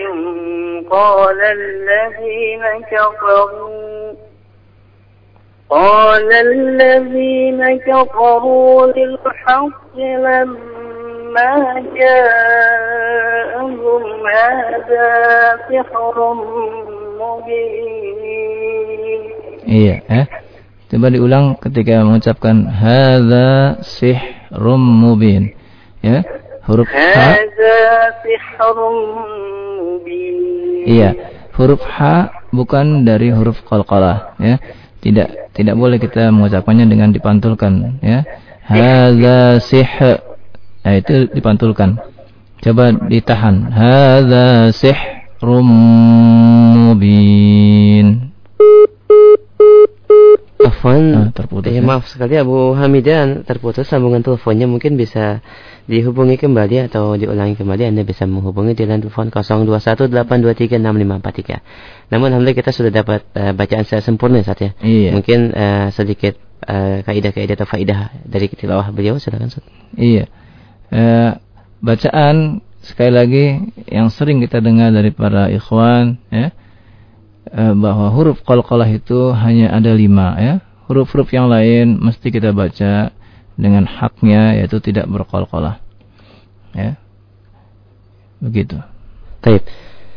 [0.92, 4.14] قال الذين كفروا
[5.70, 16.34] قال الذين كفروا للحق لما جاءهم هذا سحر
[17.20, 17.94] مبين
[19.64, 20.28] Iya, eh.
[20.94, 25.50] Coba diulang ketika mengucapkan hadza sihrum mubin.
[26.06, 26.22] Ya.
[26.70, 27.34] Huruf ha.
[28.22, 28.96] sihrum
[29.82, 30.38] mubin.
[30.86, 31.18] Iya.
[31.58, 34.62] Huruf ha bukan dari huruf qalqalah, ya.
[35.02, 38.22] Tidak tidak boleh kita mengucapkannya dengan dipantulkan, ya.
[38.62, 39.90] Hadza sih.
[40.86, 41.98] Nah, itu dipantulkan.
[42.62, 43.74] Coba ditahan.
[43.74, 45.66] Hadza sihrum
[46.86, 48.33] mubin.
[50.64, 51.84] Afwan, Ah, terputus ya, ya.
[51.84, 55.44] maaf sekali Abu Hamidan terputus sambungan teleponnya mungkin bisa
[55.84, 61.60] dihubungi kembali atau diulangi kembali Anda bisa menghubungi di line telepon 0218236543.
[62.12, 64.72] Namun alhamdulillah kita sudah dapat eh, bacaan secara sempurna saat ya.
[64.80, 65.12] Iya.
[65.12, 69.68] Mungkin eh, sedikit eh, kaidah-kaidah atau faidah dari tilawah beliau silakan Ustaz.
[70.00, 70.32] Iya.
[70.94, 71.32] Eh,
[71.84, 73.46] bacaan sekali lagi
[73.92, 76.50] yang sering kita dengar dari para ikhwan ya eh,
[77.54, 80.58] Eh, bahwa huruf qalqalah itu hanya ada lima ya.
[80.90, 83.14] Huruf-huruf yang lain mesti kita baca
[83.54, 85.78] dengan haknya yaitu tidak berkolkolah.
[86.74, 86.98] Ya.
[88.42, 88.82] Begitu.
[89.46, 89.70] Baik.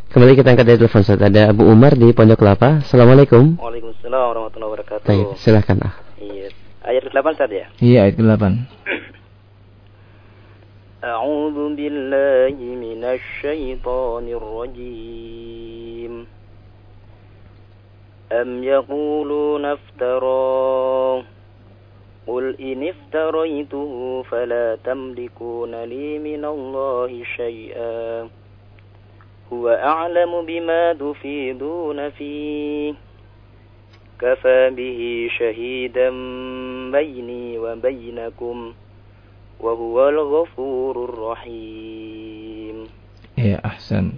[0.09, 2.81] Kembali kita angkat dari telepon saat ada Abu Umar di Pondok Kelapa.
[2.81, 3.61] Assalamualaikum.
[3.61, 5.05] Waalaikumsalam warahmatullahi wabarakatuh.
[5.05, 5.93] taib silahkan ah.
[6.17, 6.49] Iya.
[6.89, 7.69] Ayat ke-8 Ustaz ya?
[7.85, 8.45] Iya, ayat ke-8.
[11.13, 16.25] A'udzu billahi minasy syaithanir rajim.
[18.33, 21.25] أم يقولون افتراه
[22.27, 28.29] قل إن افتريته فلا تملكون لي من الله شيئا
[29.53, 32.95] هو أعلم بما تفيدون فيه
[34.19, 36.11] كفى به شهيدا
[36.91, 38.73] بيني وبينكم
[39.61, 42.37] وهو الغفور الرحيم
[43.67, 44.17] ahsan.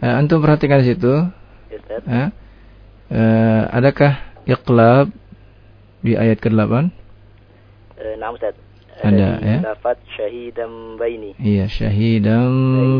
[0.00, 1.14] Eh, antum perhatikan di situ,
[2.08, 2.30] Ya.
[3.14, 3.22] Ya.
[3.22, 4.12] Eh, adakah
[4.44, 5.06] iqlab
[6.02, 6.90] di ayat ke-8?
[7.96, 8.58] Eh, nah, Ustaz.
[8.94, 9.58] Ada, di ya.
[9.62, 11.34] lafaz syahidan baini.
[11.38, 12.50] Iya, syahidam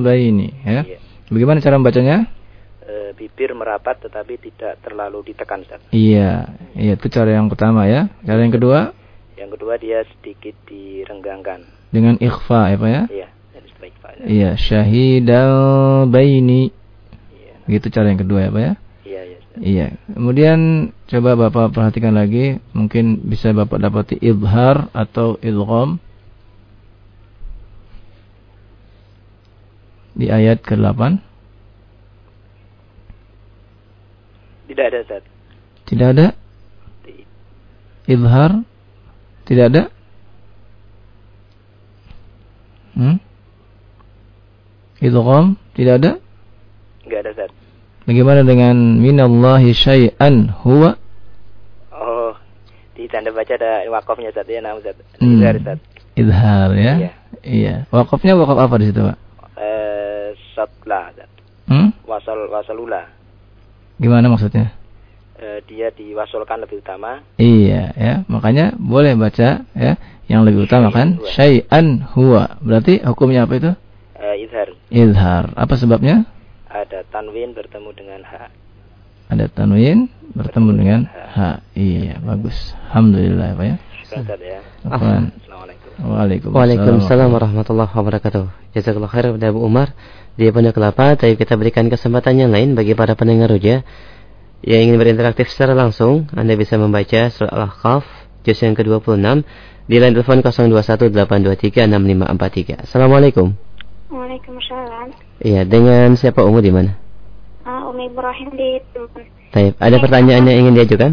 [0.02, 0.82] baini, ya.
[0.86, 0.98] Iya.
[1.30, 2.28] Bagaimana cara membacanya?
[2.84, 5.80] Eh, bibir merapat tetapi tidak terlalu ditekan, Ustaz.
[5.90, 8.10] Iya, iya itu cara yang pertama ya.
[8.22, 8.92] Cara yang kedua
[9.34, 11.66] Yang kedua dia sedikit direnggangkan.
[11.94, 13.02] dengan ikhfa ya Pak ya.
[13.06, 13.28] Iya,
[13.70, 14.24] sebaik faedah.
[14.26, 15.54] Iya, syahidal
[16.10, 16.70] baini.
[17.34, 17.54] Iya.
[17.70, 18.72] Gitu cara yang kedua ya Pak ya.
[19.54, 19.94] Iya.
[20.10, 26.02] Kemudian coba Bapak perhatikan lagi, mungkin bisa Bapak dapati idhar atau idgham
[30.18, 31.22] di ayat ke-8.
[34.70, 35.22] Tidak ada, Ustaz.
[35.86, 36.26] Tidak ada
[38.08, 38.64] idhar?
[39.44, 39.82] Tidak ada?
[42.94, 43.16] Hmm?
[44.98, 45.54] Idgham?
[45.76, 46.10] Tidak ada?
[47.04, 47.63] Enggak ada, Ustaz.
[48.04, 51.00] Bagaimana dengan minallahi syai'an huwa?
[51.88, 52.36] Oh,
[52.92, 54.44] di tanda baca ada wakafnya, Ustaz.
[54.44, 55.00] Ya, nah, Ustaz.
[55.16, 55.40] Hmm.
[55.40, 55.80] Ustaz.
[56.12, 56.94] Idhar ya?
[57.00, 57.12] Iya.
[57.40, 57.74] Iya.
[57.88, 59.16] Wakafnya wakaf apa di situ, Pak?
[59.56, 61.16] Eh, satla.
[61.64, 61.96] Hmm?
[62.04, 63.08] Wasal, wasalula.
[63.96, 64.76] Gimana maksudnya?
[65.40, 67.24] Eh, dia diwasolkan lebih utama.
[67.40, 68.14] Iya, ya.
[68.28, 69.92] Makanya boleh baca ya
[70.28, 72.60] yang lebih utama kan syai'an huwa.
[72.60, 73.72] Berarti hukumnya apa itu?
[74.20, 74.68] Eh, izhar.
[74.92, 75.44] Izhar.
[75.56, 76.28] Apa sebabnya?
[76.74, 78.50] Ada tanwin bertemu dengan ha.
[79.30, 81.62] Ada tanwin bertemu dengan ha.
[81.78, 82.74] Iya, bagus.
[82.90, 83.78] Alhamdulillah, Pak ya.
[84.42, 84.58] Ya.
[84.82, 85.30] Afwan.
[85.38, 86.02] Assalamualaikum.
[86.02, 86.50] Waalaikumsalam.
[86.50, 88.74] Waalaikumsalam warahmatullahi wabarakatuh.
[88.74, 89.94] Jazakallah khair kepada Abu Umar
[90.34, 91.14] di Pondok Kelapa.
[91.14, 93.86] Tapi kita berikan kesempatan yang lain bagi para pendengar Roja
[94.66, 96.26] yang ingin berinteraktif secara langsung.
[96.34, 98.02] Anda bisa membaca surah Al-Ahqaf
[98.42, 99.46] juz yang ke-26
[99.86, 102.82] di line telepon 0218236543.
[102.82, 103.54] Assalamualaikum.
[104.12, 105.08] Waalaikumsalam.
[105.40, 106.92] Iya, dengan siapa Umu di mana?
[107.64, 109.24] Uh, Umi Ibrahim di Tuban.
[109.54, 111.12] Taib, ada pertanyaan yang ingin diajukan?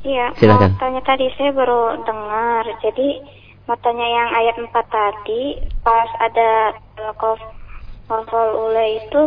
[0.00, 0.76] Iya, Silakan.
[0.76, 2.64] mau tanya tadi saya baru dengar.
[2.80, 3.08] Jadi
[3.66, 5.42] mau tanya yang ayat 4 tadi
[5.84, 6.76] pas ada
[7.16, 7.40] kof
[8.08, 9.22] kofol ule itu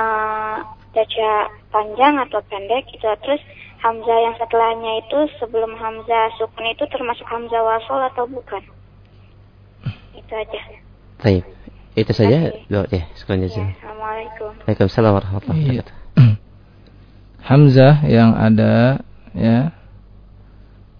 [0.00, 0.56] uh,
[0.92, 1.30] baca
[1.72, 3.08] panjang atau pendek gitu.
[3.24, 3.42] Terus
[3.80, 8.62] Hamzah yang setelahnya itu sebelum Hamzah sukun itu termasuk Hamzah wasol atau bukan?
[10.16, 10.60] Itu aja.
[11.20, 11.55] Taib.
[11.96, 12.52] Itu saja.
[12.52, 12.68] Oke.
[12.68, 13.64] Doa ya, sekian Ya, jazil.
[13.72, 14.48] Assalamualaikum.
[14.68, 15.72] Waalaikumsalam warahmatullahi Iya.
[15.80, 15.94] wabarakatuh.
[17.48, 19.00] Hamzah yang ada
[19.32, 19.70] ya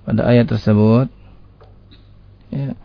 [0.06, 1.10] pada ayat tersebut
[2.54, 2.78] ya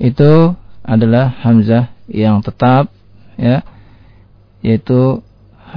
[0.00, 0.32] itu
[0.80, 2.88] adalah hamzah yang tetap
[3.36, 3.60] ya
[4.64, 5.20] yaitu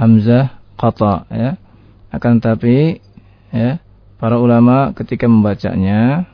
[0.00, 1.60] hamzah qata ya
[2.08, 3.04] akan tapi
[3.52, 3.76] ya
[4.16, 6.24] para ulama ketika membacanya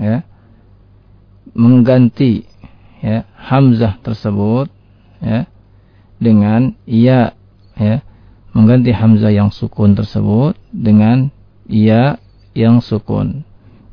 [0.00, 0.24] ya
[1.54, 2.44] mengganti
[3.00, 4.68] ya hamzah tersebut
[5.24, 5.48] ya
[6.20, 7.32] dengan iya
[7.74, 8.04] ya
[8.52, 11.30] mengganti hamzah yang sukun tersebut dengan
[11.70, 12.18] iya
[12.54, 13.44] yang sukun.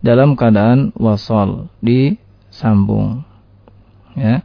[0.01, 3.23] Dalam keadaan wasal disambung
[4.17, 4.41] ya.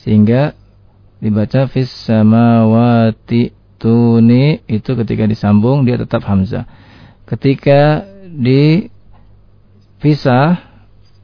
[0.00, 0.54] Sehingga
[1.20, 6.64] dibaca fis samawati tuni itu ketika disambung dia tetap hamzah.
[7.26, 8.94] Ketika dipisah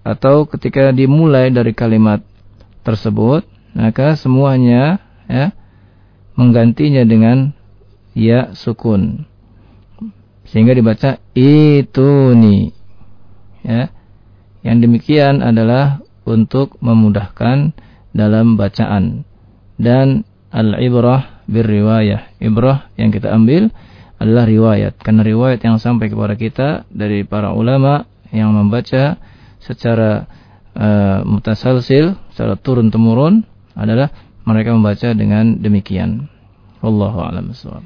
[0.06, 2.22] atau ketika dimulai dari kalimat
[2.86, 3.42] tersebut
[3.74, 5.50] maka semuanya ya
[6.38, 7.50] menggantinya dengan
[8.14, 9.26] ya sukun.
[10.46, 12.70] Sehingga dibaca itu nih
[13.66, 13.90] ya.
[14.62, 17.74] Yang demikian adalah untuk memudahkan
[18.14, 19.26] dalam bacaan.
[19.76, 23.68] Dan al-ibrah riwayah ibrah yang kita ambil
[24.16, 24.96] adalah riwayat.
[25.02, 29.20] Karena riwayat yang sampai kepada kita dari para ulama yang membaca
[29.65, 30.25] secara
[30.75, 33.45] uh, mutasalsil, secara turun temurun
[33.77, 34.09] adalah
[34.43, 36.27] mereka membaca dengan demikian.
[36.81, 37.85] Wallahu a'lam bishawab.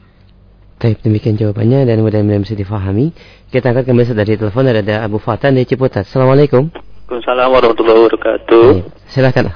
[0.76, 3.16] Baik, demikian jawabannya dan mudah-mudahan bisa difahami.
[3.48, 6.04] Kita akan kembali dari telepon ada Abu Fatan dari Ciputat.
[6.04, 6.68] Assalamualaikum.
[6.68, 8.66] Waalaikumsalam warahmatullahi wabarakatuh.
[8.76, 9.56] Baik, silakan.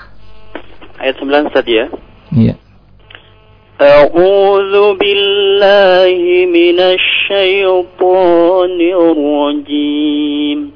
[0.99, 1.87] Ayat 9 tadi ya.
[2.31, 2.55] Iya.
[3.79, 6.19] أعوذ بالله
[6.51, 10.72] من الشيطان الرجيم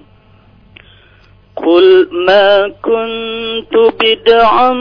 [1.68, 4.74] قل ما كنت بدعا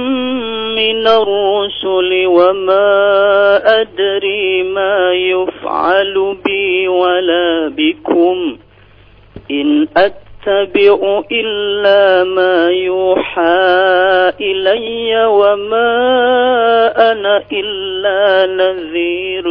[0.72, 2.90] من الرسل وما
[3.80, 8.56] أدري ما يفعل بي ولا بكم
[9.50, 13.68] إن أتبع إلا ما يوحى
[14.40, 15.92] إلي وما
[17.12, 19.46] أنا إلا نذير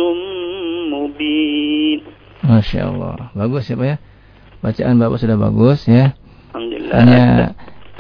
[0.92, 2.02] مبين
[2.42, 3.30] Masya Allah.
[3.38, 3.98] Bagus ya Pak ya.
[4.66, 6.18] Bacaan Bapak sudah bagus ya.
[6.57, 6.93] Alhamdulillah.
[6.97, 7.25] Hanya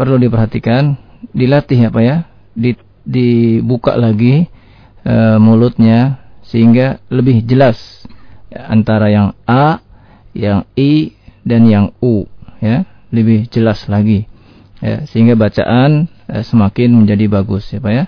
[0.00, 0.96] perlu diperhatikan,
[1.36, 2.16] dilatih Pak ya,
[2.56, 2.72] di,
[3.04, 4.48] dibuka lagi
[5.04, 7.76] e, mulutnya sehingga lebih jelas
[8.48, 9.84] antara yang A,
[10.32, 11.12] yang I
[11.44, 12.24] dan yang U
[12.64, 14.24] ya, lebih jelas lagi.
[14.80, 18.04] Ya, sehingga bacaan e, semakin menjadi bagus ya Pak ya.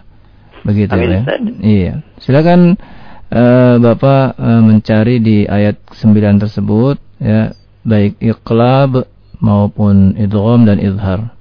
[0.64, 1.20] Begitu Amin, ya.
[1.60, 1.94] Iya.
[2.24, 2.80] Silakan
[3.28, 3.42] e,
[3.84, 7.52] Bapak e, mencari di ayat 9 tersebut ya,
[7.84, 11.32] baik iqlab maupun idgham dan izhar.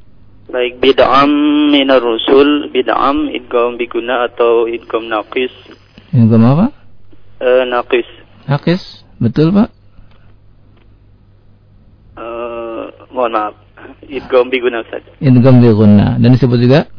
[0.47, 1.29] Baik bid'am
[1.69, 5.51] minar rusul, bid'am idgham biguna atau idgham naqis.
[6.15, 6.65] Idgham apa?
[7.43, 8.07] Eh naqis.
[8.47, 9.69] Naqis, betul Pak?
[12.17, 13.53] Eh mohon maaf.
[14.07, 15.03] Idgham biguna Ustaz.
[15.21, 16.89] Idgham bi gunna dan disebut juga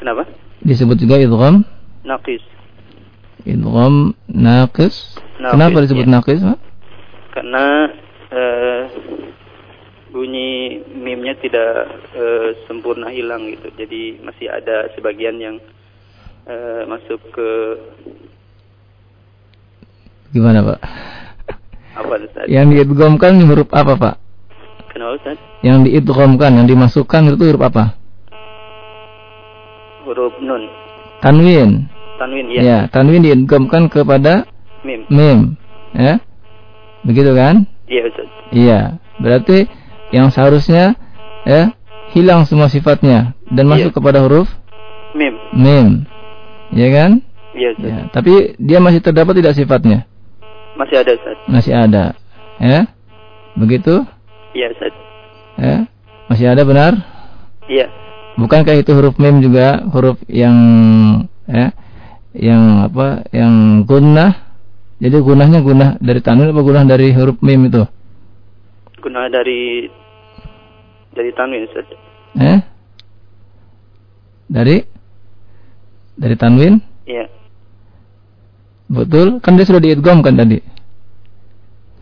[0.00, 0.26] Kenapa?
[0.66, 1.62] disebut juga idgham
[2.02, 2.42] Naqis.
[3.46, 5.14] idgham naqis.
[5.38, 6.10] Naqis, Kenapa disebut ya.
[6.10, 6.58] naqis, Pak?
[7.32, 7.64] Karena
[8.32, 8.82] eh
[10.12, 13.72] bunyi mimnya tidak eh, sempurna hilang gitu.
[13.74, 15.56] Jadi masih ada sebagian yang
[16.46, 17.48] eh, masuk ke
[20.32, 20.80] Gimana, Pak?
[21.92, 22.48] apa Ustaz?
[22.48, 24.14] Yang diidghamkan huruf apa, Pak?
[24.88, 25.36] Kenapa Ustaz?
[25.60, 27.84] Yang diidghamkan, yang dimasukkan itu huruf apa?
[30.08, 30.72] Huruf nun.
[31.20, 31.84] Tanwin.
[32.16, 32.60] Tanwin ya.
[32.64, 34.48] Ya, tanwin diidghamkan kepada
[34.82, 35.04] Mim.
[35.12, 35.38] mim,
[35.94, 36.16] ya.
[37.04, 37.68] Begitu kan?
[37.86, 38.28] Iya Ustaz.
[38.50, 38.80] Iya.
[39.20, 39.68] Berarti
[40.12, 40.94] yang seharusnya
[41.42, 41.72] ya
[42.12, 43.96] hilang semua sifatnya dan masuk Iya.
[43.96, 44.48] kepada huruf
[45.12, 45.34] Mim.
[45.52, 45.88] mim.
[46.72, 47.10] Ya kan?
[47.52, 47.84] Iya Ustaz.
[47.88, 50.08] Ya, tapi dia masih terdapat tidak sifatnya?
[50.72, 51.36] Masih ada Ustaz.
[51.44, 52.04] Masih ada.
[52.56, 52.88] Ya?
[53.52, 54.04] Begitu?
[54.56, 54.92] Iya Ustaz.
[55.60, 55.84] Ya?
[56.32, 56.92] Masih ada benar?
[57.68, 57.92] Iya.
[58.40, 60.56] Bukankah itu huruf mim juga huruf yang
[61.44, 61.76] ya?
[62.32, 63.08] Yang apa?
[63.36, 63.54] Yang
[63.84, 64.32] gunnah.
[64.96, 67.84] Jadi gunahnya gunah dari tanwin apa gunah dari huruf mim itu?
[69.02, 69.92] Guna dari
[71.12, 71.86] dari tanwin Ustaz.
[72.40, 72.58] Eh?
[74.48, 74.76] Dari
[76.16, 76.80] dari tanwin?
[77.08, 77.28] Iya.
[78.92, 79.40] Betul?
[79.40, 80.60] Kan dia sudah diidghamkan tadi.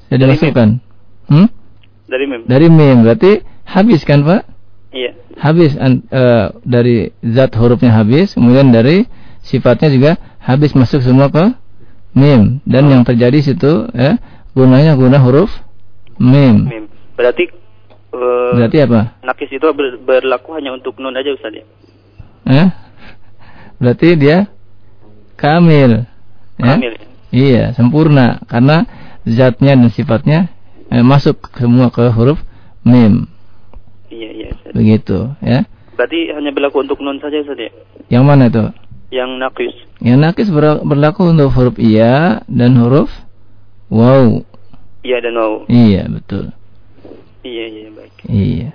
[0.06, 0.68] Sudah Dari dimasukkan.
[1.30, 1.48] Hmm?
[2.10, 2.40] Dari mim.
[2.46, 4.42] Dari mim berarti habis kan, Pak?
[4.90, 5.14] Iya.
[5.38, 9.06] Habis an- eh, dari zat hurufnya habis, kemudian dari
[9.46, 11.54] sifatnya juga habis masuk semua ke
[12.10, 14.18] mim dan yang terjadi situ ya
[14.50, 15.48] gunanya guna huruf
[16.18, 16.66] mim.
[16.66, 16.84] Mim.
[17.14, 17.46] Berarti
[18.10, 19.00] eh, Berarti apa?
[19.22, 21.64] nakis itu ber- berlaku hanya untuk nun aja Ustaz ya.
[22.46, 22.68] Eh?
[23.78, 24.50] Berarti dia
[25.36, 26.04] kamil.
[26.60, 26.74] Ya?
[26.76, 26.94] Kamil.
[27.30, 28.84] Iya, sempurna karena
[29.22, 30.38] zatnya dan sifatnya
[30.90, 32.42] eh, masuk semua ke huruf
[32.82, 33.30] mim.
[34.10, 34.72] Iya iya Ustaz.
[34.74, 35.62] Begitu, ya.
[35.94, 37.70] Berarti hanya berlaku untuk nun saja Ustaz ya.
[38.10, 38.64] Yang mana itu?
[39.10, 39.74] Yang nakis.
[40.02, 43.10] Yang nakis ber- berlaku untuk huruf iya dan huruf
[43.86, 44.42] waw.
[45.00, 45.54] Iya dan wow.
[45.66, 46.52] Iya, betul.
[47.40, 48.14] Iya iya baik.
[48.28, 48.68] Iya.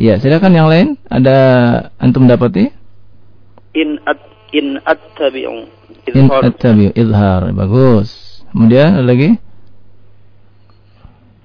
[0.00, 0.88] Ya, silakan yang lain.
[1.08, 1.36] Ada
[2.00, 2.72] antum dapati?
[3.76, 4.20] In at
[4.52, 5.68] in attabi'u
[6.10, 7.42] In izhar attabi izhar.
[7.52, 8.40] Bagus.
[8.50, 9.36] Kemudian ada lagi?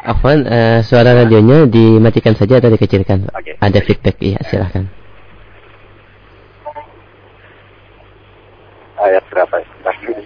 [0.00, 3.28] Afwan, eh, suara radionya dimatikan saja atau dikecilkan?
[3.28, 3.34] Pak?
[3.36, 3.52] Oke.
[3.60, 4.88] Ada feedback, iya silakan.
[9.00, 9.56] Ayat berapa?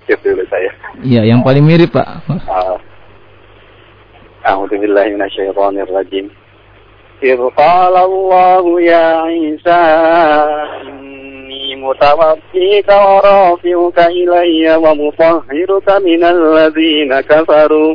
[0.06, 0.70] Cek dulu saya.
[1.02, 2.06] Iya, yang paling mirip Pak.
[2.48, 2.78] آه.
[4.44, 6.30] أعوذ بالله من الشيطان الرجيم
[7.22, 9.82] إذ قال الله يا عيسى
[10.84, 17.94] إني متوفيك ورافعك إلي ومطهرك من الذين كفروا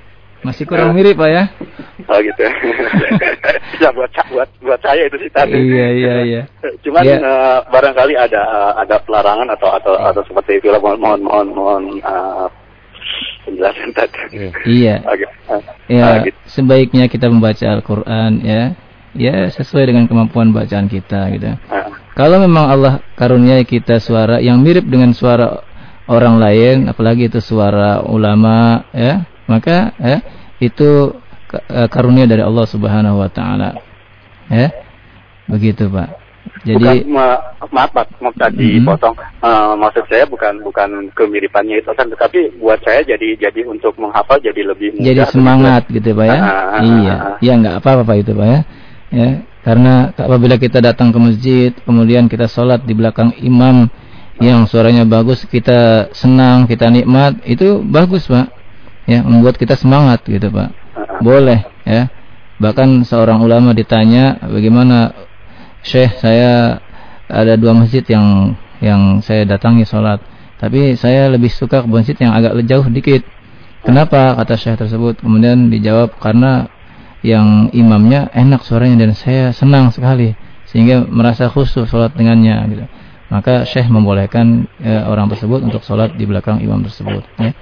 [0.41, 1.43] Masih kurang mirip Pak ya?
[2.09, 2.41] Oh gitu.
[3.81, 5.53] ya buat buat buat saya itu sih tadi.
[5.53, 6.41] Iya, iya, iya.
[6.81, 7.17] Cuman Iya.
[7.21, 8.41] eh, barangkali ada
[8.73, 10.81] ada pelarangan atau atau atau seperti itu lah.
[10.81, 12.47] Mohon mohon mohon, mohon eh,
[13.45, 14.49] penjelasan tadi.
[14.65, 14.95] Iya.
[15.05, 15.25] Oke.
[15.29, 15.61] Eh,
[16.01, 16.37] Ya, eh, gitu.
[16.49, 18.63] sebaiknya kita membaca Al-Quran ya.
[19.11, 21.51] Ya, sesuai dengan kemampuan bacaan kita gitu.
[21.51, 25.67] Eh, Kalau memang Allah karuniai kita suara yang mirip dengan suara
[26.07, 30.23] orang lain, apalagi itu suara ulama ya, maka ya
[30.63, 31.19] itu
[31.51, 33.75] eh, karunia dari Allah Subhanahu wa taala.
[34.47, 34.71] Ya.
[35.51, 36.09] Begitu, Pak.
[36.63, 38.85] Jadi bukan, ma- maaf Pak, mau tadi Mhm.
[38.87, 39.15] potong.
[39.19, 44.39] Eh, maksud saya bukan bukan kemiripannya itu kan, tetapi buat saya jadi jadi untuk menghafal
[44.39, 45.05] jadi lebih mudah.
[45.05, 46.39] jadi semangat gitu Pak ya.
[46.39, 47.11] Ah, ah, ah, iya.
[47.11, 47.35] ah, ah.
[47.43, 48.59] Iya enggak apa-apa Pak itu Pak ya.
[49.11, 49.27] Ya,
[49.67, 53.91] karena apabila kita datang ke masjid, kemudian kita sholat di belakang imam
[54.39, 58.60] yang suaranya bagus, kita senang, kita nikmat, itu bagus Pak.
[59.11, 60.71] Ya, membuat kita semangat gitu Pak.
[61.19, 62.07] Boleh ya.
[62.63, 65.11] Bahkan seorang ulama ditanya, bagaimana
[65.83, 66.79] Syekh saya
[67.27, 70.23] ada dua masjid yang yang saya datangi sholat,
[70.55, 73.27] tapi saya lebih suka ke masjid yang agak jauh dikit.
[73.83, 75.19] Kenapa kata Syekh tersebut?
[75.19, 76.71] Kemudian dijawab karena
[77.19, 80.33] yang imamnya enak suaranya dan saya senang sekali
[80.69, 82.85] sehingga merasa khusyuk sholat dengannya gitu.
[83.31, 87.23] Maka Syekh membolehkan eh, orang tersebut untuk sholat di belakang imam tersebut.
[87.39, 87.55] Ya.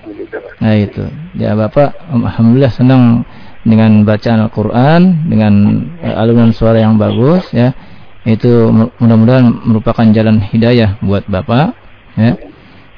[0.57, 1.05] Nah itu.
[1.37, 3.21] Ya Bapak, alhamdulillah senang
[3.61, 5.53] dengan bacaan Al-Quran dengan
[6.01, 7.77] eh, alunan suara yang bagus ya.
[8.25, 11.77] Itu mu- mudah-mudahan merupakan jalan hidayah buat Bapak
[12.17, 12.33] ya.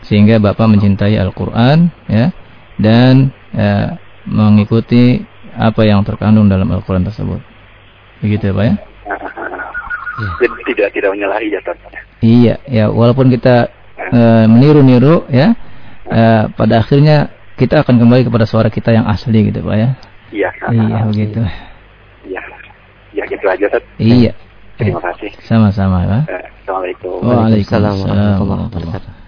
[0.07, 2.31] Sehingga Bapak mencintai Al-Quran ya
[2.79, 5.19] dan eh, mengikuti
[5.59, 7.43] apa yang terkandung dalam Al-Quran tersebut.
[8.23, 8.75] Begitu ya Pak ya?
[10.39, 11.77] Jadi tidak tidak menyalahi ya Tad.
[12.21, 15.55] Iya, ya walaupun kita eh, meniru-niru ya,
[16.11, 19.89] eh, pada akhirnya kita akan kembali kepada suara kita yang asli gitu Pak ya.
[20.31, 20.49] Iya.
[20.71, 21.41] Iya begitu.
[22.27, 22.41] Iya.
[23.11, 23.83] Ya gitu aja Tad.
[23.99, 24.33] Iya.
[24.79, 25.29] Terima kasih.
[25.45, 26.23] Sama-sama Pak.
[26.31, 27.15] Eh, Assalamualaikum.
[27.21, 29.19] Waalaikumsalam warahmatullahi warahmatullahi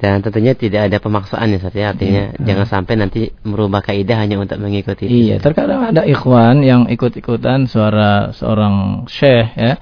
[0.00, 1.92] Dan tentunya tidak ada pemaksaan ya Ustaz ya.
[1.92, 2.40] Artinya Iya.
[2.40, 5.04] jangan sampai nanti merubah kaidah hanya untuk mengikuti.
[5.04, 9.76] Iya, terkadang ada ikhwan yang ikut-ikutan suara seorang syekh ya.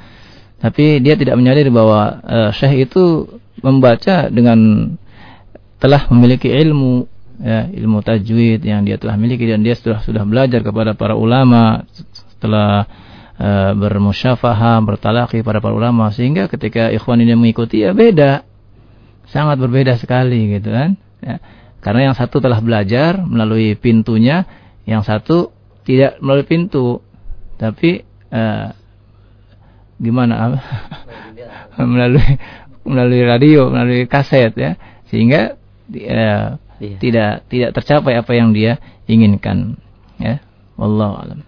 [0.59, 3.31] Tapi dia tidak menyadari bahwa eh, syekh itu
[3.63, 4.91] membaca dengan
[5.79, 7.07] telah memiliki ilmu
[7.39, 11.87] ya, ilmu tajwid yang dia telah miliki dan dia sudah sudah belajar kepada para ulama
[12.35, 12.87] setelah
[13.39, 18.43] eh, bermusyafahah, bertalaki pada para ulama sehingga ketika ikhwan ini mengikuti ya beda.
[19.29, 20.97] Sangat berbeda sekali gitu kan.
[21.21, 21.39] Ya.
[21.79, 24.43] Karena yang satu telah belajar melalui pintunya,
[24.89, 25.55] yang satu
[25.87, 27.05] tidak melalui pintu.
[27.61, 28.03] Tapi
[28.33, 28.67] eh,
[29.99, 30.63] gimana
[31.79, 32.39] melalui
[32.83, 34.75] melalui radio, melalui kaset ya.
[35.11, 35.59] Sehingga
[35.93, 36.95] eh, Iya.
[37.03, 38.79] tidak tidak tercapai apa yang dia
[39.11, 39.83] inginkan
[40.23, 40.39] ya.
[40.79, 41.43] Wallahu alam.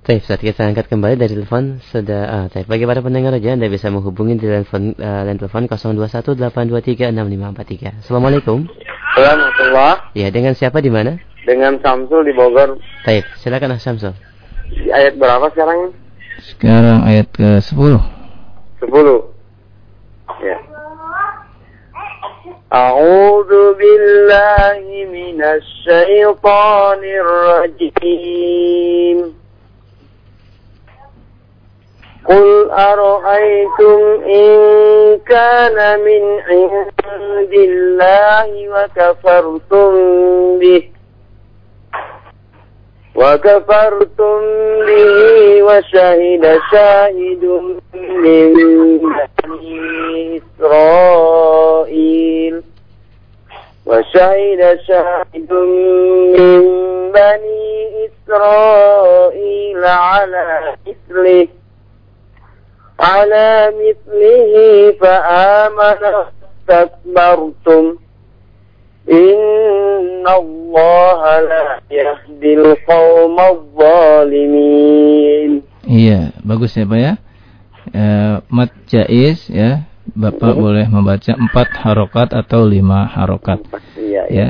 [0.00, 2.64] Baik, saat kita angkat kembali dari telepon sudah ah, baik.
[2.64, 8.00] Bagi para pendengar aja Anda bisa menghubungi di telepon uh, telepon 0218236543.
[8.06, 8.64] Assalamualaikum.
[9.18, 11.20] Alhamdulillah Ya, dengan siapa di mana?
[11.46, 12.74] dengan Samsul di Bogor
[13.06, 14.16] Baik, silakan Ah Syamsul.
[14.66, 15.94] di ayat berapa sekarang?
[16.45, 18.01] Sekarang ayat ke-10.
[18.81, 18.89] 10.
[20.41, 20.57] Ya.
[22.71, 29.19] A'udzu billahi minasy syaithanir rajim.
[32.21, 33.99] قل أرأيتم
[34.29, 34.51] إن
[35.25, 39.89] كان من عند الله وكفرتم
[40.59, 40.83] به
[43.16, 44.40] وكفرتم
[44.86, 47.44] به وشهد شاهد
[47.94, 48.52] من
[49.44, 51.96] بني إسرائيل.
[53.86, 56.62] وشهد شاهد من
[57.12, 57.66] بني
[58.06, 61.48] إسرائيل على مثله
[63.00, 64.54] على مثله
[65.00, 66.00] فآمن
[66.68, 67.84] واستكبرتم.
[69.11, 73.37] إن الله لا يهدي القوم
[74.41, 75.51] الظالمين
[75.81, 77.13] Iya, bagus ya Pak ya.
[77.91, 79.89] Eh, mat jais ya.
[80.13, 83.59] Bapak boleh membaca empat harokat atau lima harokat.
[83.97, 84.47] Iya, ya.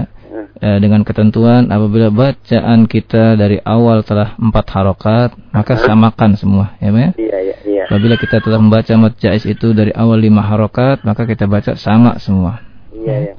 [0.61, 6.93] Eh, dengan ketentuan apabila bacaan kita dari awal telah empat harokat, maka samakan semua, ya
[6.93, 7.09] Pak ya.
[7.17, 7.83] Iya, iya, iya.
[7.89, 12.21] Apabila kita telah membaca mat jais itu dari awal lima harokat, maka kita baca sama
[12.21, 12.61] semua.
[12.93, 13.33] Iya, iya.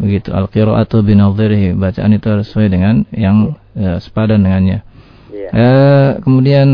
[0.00, 1.76] Begitu al-qira'atu binadhirihi.
[1.76, 4.80] Bacaan itu harus sesuai dengan yang eh, sepadan dengannya.
[5.28, 5.50] Iya.
[5.52, 6.68] Eh, kemudian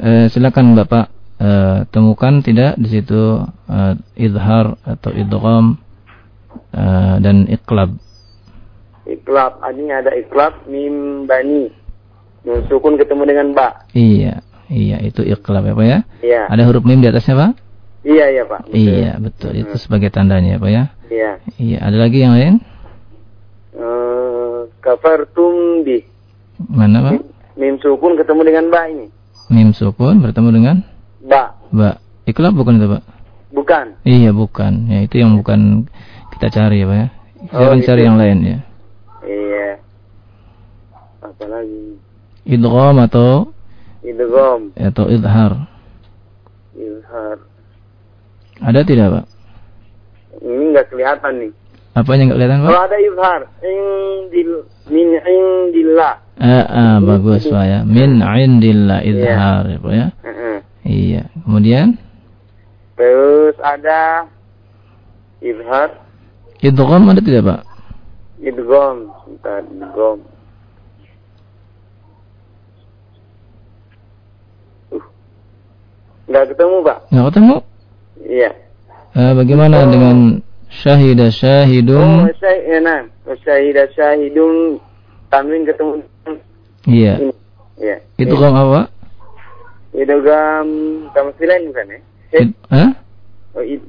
[0.00, 5.76] eh, silakan Bapak eh, temukan tidak di situ eh, idhar atau idgham
[6.72, 8.00] eh, dan iqlab.
[9.06, 11.70] Iklab, ini ada iklab mim bani.
[12.48, 13.86] Nun sukun ketemu dengan ba.
[13.92, 14.40] Iya,
[14.72, 15.98] iya itu iqlab ya Pak ya.
[16.24, 16.42] Iya.
[16.48, 17.65] Ada huruf mim di atasnya Pak?
[18.06, 18.70] Iya, iya, Pak.
[18.70, 18.78] Betul.
[18.78, 19.52] Iya, betul.
[19.58, 20.84] Itu sebagai tandanya ya Pak ya.
[21.10, 21.32] Iya.
[21.58, 22.54] Iya, ada lagi yang lain?
[23.74, 26.06] Eh, kafartum bi.
[26.70, 27.26] Mana Pak?
[27.58, 29.10] Mim sukun ketemu dengan ba ini.
[29.50, 30.76] Mim sukun bertemu dengan
[31.26, 31.58] Ba.
[31.74, 31.98] ba.
[32.30, 33.02] Iqlab bukan itu Pak?
[33.56, 33.86] Bukan.
[34.04, 35.88] Iya bukan, ya itu yang bukan
[36.36, 37.06] kita cari ya pak ya.
[37.56, 37.86] Jangan gitu.
[37.88, 38.58] cari yang lain ya.
[39.24, 39.68] Iya.
[41.24, 41.96] Apa lagi?
[42.44, 43.50] Idgham atau
[44.04, 45.52] Idgham, atau idhar.
[46.76, 47.38] izhar.
[48.64, 49.24] Ada tidak pak?
[50.40, 51.52] Ini nggak kelihatan nih.
[51.96, 52.70] Apanya nggak kelihatan pak?
[52.72, 54.52] Kalau ada izhar, indil
[54.88, 56.14] min indillah.
[56.36, 57.78] Ah, ah, bagus pak ya.
[57.84, 60.06] Min indillah idhar ya pak ya.
[60.24, 60.56] Heeh.
[60.86, 61.22] Iya.
[61.44, 62.00] Kemudian
[62.96, 64.24] Terus ada
[65.44, 66.00] izhar,
[66.64, 67.60] idgham ada tidak pak?
[68.40, 70.18] idgham, sebentar, idgham.
[74.92, 75.04] Uh.
[76.28, 76.98] Nggak ketemu, Pak.
[77.12, 77.56] Nggak ketemu?
[78.26, 78.50] Iya.
[79.16, 82.26] Eh, bagaimana dengan syahida Oh, syahidun?
[82.36, 83.00] syahid, ya, nah.
[83.40, 84.82] Syahida syahidun
[85.30, 86.02] tamrin ketemu.
[86.86, 87.14] Iya.
[87.22, 87.32] Ini.
[87.78, 87.96] Iya.
[88.18, 88.80] Idgham apa?
[89.96, 90.68] Idgham
[91.14, 92.00] tamsilan bukan ya?
[92.68, 92.90] Hah?
[93.56, 93.80] Oh, id.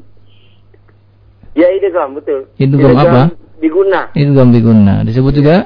[1.57, 2.47] Ya, idgham betul.
[2.61, 3.21] Idgham apa?
[3.57, 4.13] Diguna.
[4.13, 5.01] Idgham biguna.
[5.03, 5.65] Disebut juga?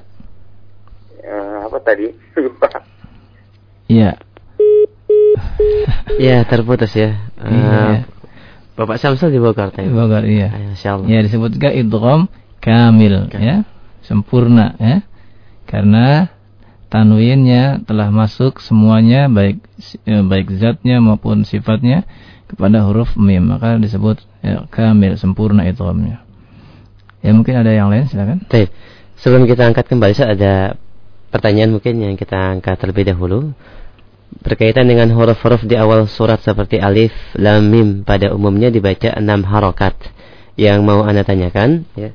[1.21, 2.07] Ya, apa tadi?
[2.39, 2.67] Lupa.
[3.91, 4.15] Iya.
[6.17, 7.19] Ya, terputus ya.
[7.39, 8.07] Eh, Iya.
[8.75, 9.91] Bapak Samsul di Bogor tadi.
[9.91, 10.51] Bogor iya.
[10.51, 11.07] Masya Allah.
[11.11, 12.31] Ya disebut juga idgham
[12.63, 13.67] kamil ya,
[14.05, 15.03] sempurna ya.
[15.67, 16.31] Karena
[16.91, 19.63] tanwinnya telah masuk semuanya baik
[20.03, 22.03] eh, baik zatnya maupun sifatnya
[22.51, 26.19] kepada huruf mim, maka disebut ya, kamil sempurna idghamnya.
[27.23, 28.43] Ya mungkin ada yang lain silakan.
[28.49, 28.73] Baik.
[29.21, 30.75] Sebelum kita angkat kembali, Ustaz, ada
[31.29, 33.53] pertanyaan mungkin yang kita angkat terlebih dahulu.
[34.39, 39.99] Berkaitan dengan huruf-huruf di awal surat seperti alif, lam, mim pada umumnya dibaca enam harokat.
[40.59, 42.11] yang mau anda tanyakan ya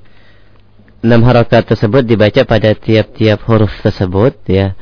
[1.07, 4.75] enam harokat tersebut dibaca pada tiap-tiap huruf tersebut ya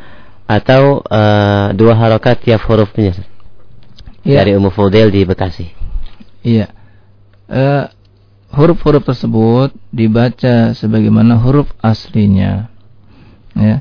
[0.49, 3.13] atau uh, dua harokat tiap hurufnya
[4.25, 4.41] ya.
[4.45, 5.69] dari Ummu Fudel di Bekasi.
[6.45, 6.69] Iya.
[7.49, 7.89] Uh,
[8.53, 12.69] huruf-huruf tersebut dibaca sebagaimana huruf aslinya.
[13.57, 13.81] Ya.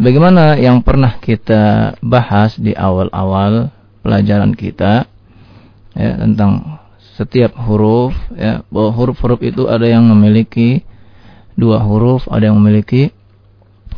[0.00, 3.68] Sebagaimana yang pernah kita bahas di awal-awal
[4.00, 5.04] pelajaran kita
[5.92, 6.80] ya tentang
[7.20, 10.88] setiap huruf ya bahwa huruf-huruf itu ada yang memiliki
[11.52, 13.12] dua huruf, ada yang memiliki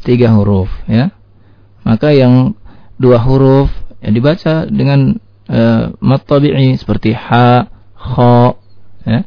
[0.03, 1.15] tiga huruf ya.
[1.87, 2.59] Maka yang
[2.99, 3.71] dua huruf
[4.03, 6.27] ya dibaca dengan uh, mat
[6.83, 8.59] seperti ha, kha
[9.07, 9.23] ya.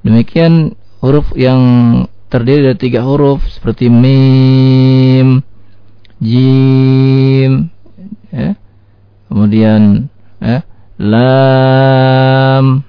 [0.00, 1.60] Demikian huruf yang
[2.32, 5.44] terdiri dari tiga huruf seperti mim,
[6.20, 7.72] jim,
[8.30, 8.54] ya.
[9.26, 10.62] kemudian ya,
[11.00, 12.84] lam.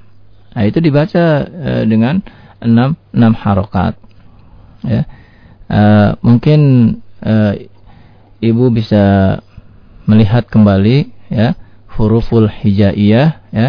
[0.51, 2.19] Nah, itu dibaca uh, dengan
[2.59, 3.95] enam enam harokat.
[4.83, 5.07] Ya.
[5.71, 6.59] Uh, mungkin
[7.23, 7.55] uh,
[8.43, 9.39] ibu bisa
[10.03, 11.55] melihat kembali ya
[11.95, 13.67] huruful hijaiyah ya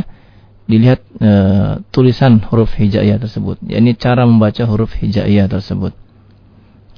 [0.66, 3.62] dilihat uh, tulisan huruf hijaiyah tersebut.
[3.62, 5.94] Ya, ini cara membaca huruf hijaiyah tersebut.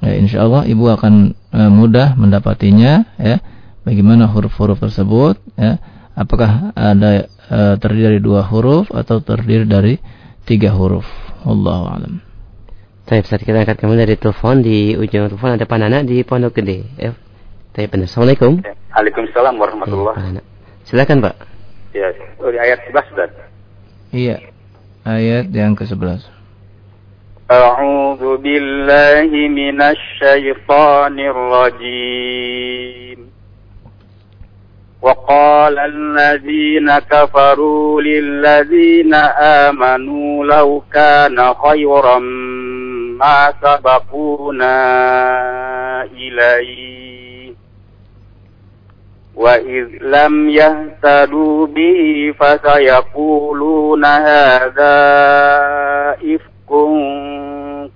[0.04, 3.40] Ya, insya Allah ibu akan uh, mudah mendapatinya ya.
[3.88, 5.80] Bagaimana huruf-huruf tersebut ya.
[6.12, 9.96] Apakah ada uh, terdiri dari dua huruf atau terdiri dari
[10.44, 11.08] tiga huruf?
[11.44, 12.14] Allahu a'lam.
[13.04, 16.56] Baik, saat kita angkat kembali dari telepon di ujung telepon ada Pak Nana di Pondok
[16.56, 16.88] Gede.
[16.96, 17.12] Ya.
[17.76, 18.08] Baik, benar.
[18.08, 18.64] Assalamualaikum.
[18.64, 20.42] Waalaikumsalam warahmatullahi ya,
[20.88, 21.34] Silakan, Pak.
[21.92, 22.08] Ya,
[22.40, 23.28] oh, di ayat 11 sudah.
[24.08, 24.36] Iya.
[25.04, 26.24] Ayat yang ke-11.
[27.50, 33.18] أعوذ بالله من الشيطان الرجيم.
[35.02, 39.14] وقال الذين كفروا للذين
[39.64, 42.18] آمنوا لو كان خيرا
[43.18, 44.74] ما سبقونا
[46.04, 47.52] إليه.
[49.34, 54.94] وإذ لم يهتدوا به فسيقولون هذا
[56.10, 56.54] إفك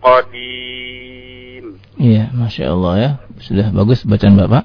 [0.01, 1.65] qadim.
[1.99, 3.11] Iya, masya Allah ya,
[3.43, 4.65] sudah bagus bacaan bapak.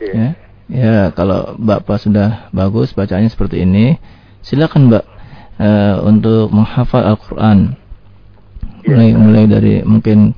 [0.00, 0.12] Iya.
[0.12, 0.30] Ya.
[0.68, 3.96] ya, kalau bapak sudah bagus bacaannya seperti ini,
[4.44, 5.04] silakan mbak
[5.56, 5.68] e,
[6.04, 7.80] untuk menghafal Al-Quran.
[8.84, 9.16] Iya, mulai ya.
[9.16, 10.36] mulai dari mungkin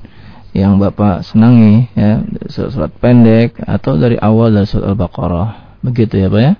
[0.49, 6.27] yang bapak senangi ya surat, surat pendek atau dari awal dari surat Al-Baqarah begitu ya
[6.27, 6.53] pak ya.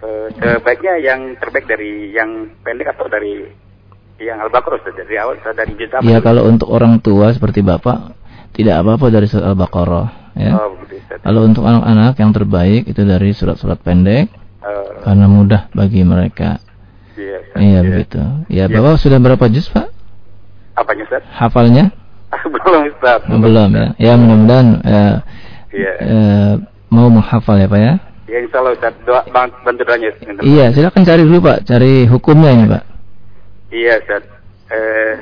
[0.00, 3.46] Eh, sebaiknya yang terbaik dari yang pendek atau dari
[4.20, 4.94] yang Al-Baqarah Ustaz?
[4.94, 8.12] dari awal Ustaz, dari juz Ya, kalau untuk orang tua seperti Bapak
[8.52, 10.06] tidak apa-apa dari surat Al-Baqarah
[10.36, 10.52] ya.
[10.60, 11.18] Oh, Ustaz.
[11.24, 14.28] Kalau untuk anak-anak yang terbaik itu dari surat-surat pendek
[14.60, 16.60] Eh, karena mudah bagi mereka.
[17.16, 17.56] Iya, Ustaz.
[17.64, 18.20] Iya, begitu.
[18.52, 19.88] Ya, Bapak sudah berapa juz, Pak?
[20.76, 21.24] Apanya Ustaz?
[21.32, 21.84] Hafalnya?
[22.52, 23.24] Belum Ustaz.
[23.24, 23.86] Belum ya.
[23.96, 24.66] Ya, mudah-mudahan
[25.72, 25.92] Iya.
[25.96, 26.52] eh,
[26.92, 27.94] mau menghafal ya, Pak ya.
[28.28, 29.24] Ya insya Allah Ustaz, doa,
[29.64, 30.12] bantu doanya.
[30.44, 31.58] Iya, silakan cari dulu, Pak.
[31.64, 32.82] Cari hukumnya ini, Pak.
[33.70, 34.24] Iya Ustaz.
[34.70, 35.14] Eh,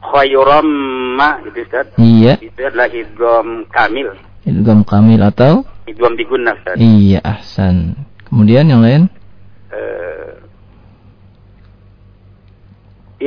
[0.00, 0.68] khayram
[1.16, 1.86] ma itu Ustaz.
[2.00, 2.40] Iya.
[2.40, 4.08] Itu adalah idgham kamil.
[4.48, 6.80] Idgham kamil atau Idgham diguna Ustaz.
[6.80, 7.98] Iya, ahsan.
[8.26, 9.12] Kemudian yang lain?
[9.68, 10.32] Eh,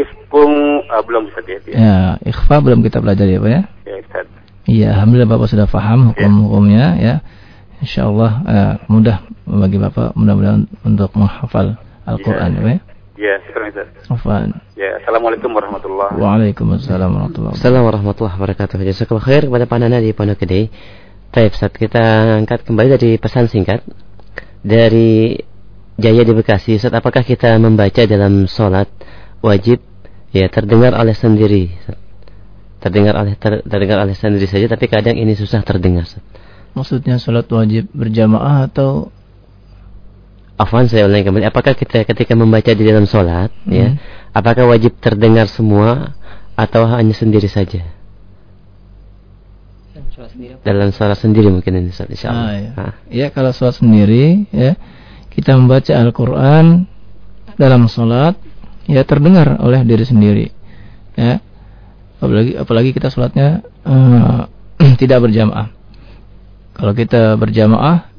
[0.02, 1.60] ifkung ah, belum Ustaz ya.
[1.62, 3.62] Ya, Ya, ikhfa belum kita pelajari ya, Pak ya.
[3.86, 4.26] ya Ustaz.
[4.66, 7.16] Iya, alhamdulillah Bapak sudah paham hukum-hukumnya ya.
[7.86, 12.95] Insyaallah eh, mudah bagi Bapak mudah-mudahan untuk menghafal Al-Qur'an ya, ya.
[13.16, 13.88] Ya, sekarang Ustaz.
[14.12, 14.60] Afwan.
[14.76, 17.64] Ya, Assalamualaikum warahmatullahi Waalaikumsalam warahmatullahi wabarakatuh.
[17.64, 18.76] Assalamualaikum warahmatullahi wabarakatuh.
[18.92, 20.68] Jazakallah khair kepada Pak Nana di Pondok Gede.
[21.32, 22.04] Baik, saat kita
[22.44, 23.88] angkat kembali dari pesan singkat
[24.60, 25.40] dari
[25.96, 26.76] Jaya di Bekasi.
[26.76, 28.92] Ustaz, apakah kita membaca dalam sholat
[29.40, 29.80] wajib
[30.36, 31.72] ya terdengar oleh sendiri?
[32.84, 36.04] Terdengar oleh ter- terdengar oleh sendiri saja, tapi kadang ini susah terdengar.
[36.76, 39.16] Maksudnya salat wajib berjamaah atau
[40.56, 41.46] Afwan saya ulangi kembali.
[41.52, 44.00] Apakah kita ketika membaca di dalam sholat, ya, Hmm.
[44.32, 46.16] apakah wajib terdengar semua
[46.56, 47.84] atau hanya sendiri saja?
[50.64, 52.48] Dalam sholat sendiri mungkin ini insya Allah.
[52.48, 52.70] Ah, ya.
[52.80, 52.94] Ah.
[53.12, 54.80] Ya, kalau sholat sendiri ya,
[55.36, 56.88] kita membaca Al-Qur'an
[57.60, 58.40] dalam sholat
[58.88, 60.48] ya terdengar oleh diri sendiri.
[61.20, 61.44] Ya.
[62.24, 64.42] Apalagi apalagi kita sholatnya eh,
[65.04, 65.68] tidak berjamaah.
[66.80, 68.15] Kalau kita berjamaah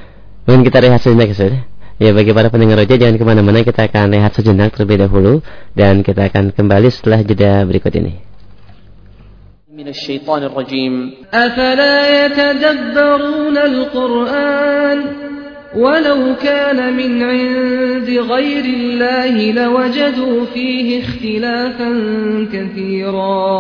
[0.45, 1.67] Mungkin kita rehat sejenak ya.
[1.95, 5.47] Ya bagi para pendengar roja jangan kemana-mana kita akan rehat sejenak terlebih dahulu
[5.79, 8.35] dan kita akan kembali setelah jeda berikut ini.
[9.75, 10.95] من الشيطان الرجيم
[11.35, 14.99] أفلا يتدبرون القرآن
[15.75, 21.91] ولو كان من عند غير الله لوجدوا فيه اختلافا
[22.53, 23.51] كثيرا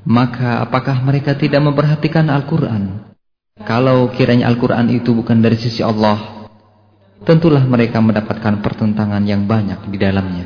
[0.00, 3.13] Maka apakah mereka tidak memperhatikan Al-Quran?
[3.55, 6.43] kalau kiranya Al-Quran itu bukan dari sisi Allah,
[7.23, 10.43] tentulah mereka mendapatkan pertentangan yang banyak di dalamnya.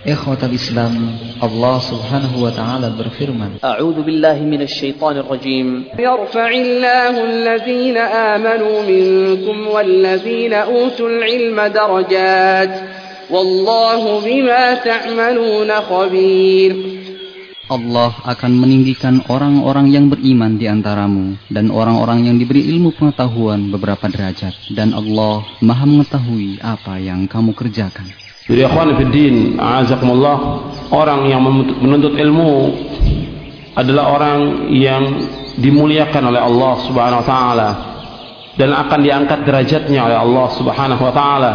[0.00, 0.96] Ikhwatan Islam,
[1.44, 5.92] Allah Subhanahu wa taala berfirman, A'udhu billahi minas syaitanir rajim.
[6.00, 12.72] Yarfa'illahu alladhina amanu minkum wallazina utul ilma darajat.
[13.28, 17.03] Wallahu bima ta'amaluna khabir.
[17.64, 24.04] Allah akan meninggikan orang-orang yang beriman di antaramu dan orang-orang yang diberi ilmu pengetahuan beberapa
[24.04, 28.04] derajat dan Allah Maha mengetahui apa yang kamu kerjakan.
[28.44, 31.40] Jadi ikhwan fiddin, azakumullah, orang yang
[31.80, 32.76] menuntut ilmu
[33.72, 35.24] adalah orang yang
[35.56, 37.70] dimuliakan oleh Allah Subhanahu wa taala
[38.60, 41.54] dan akan diangkat derajatnya oleh Allah Subhanahu wa taala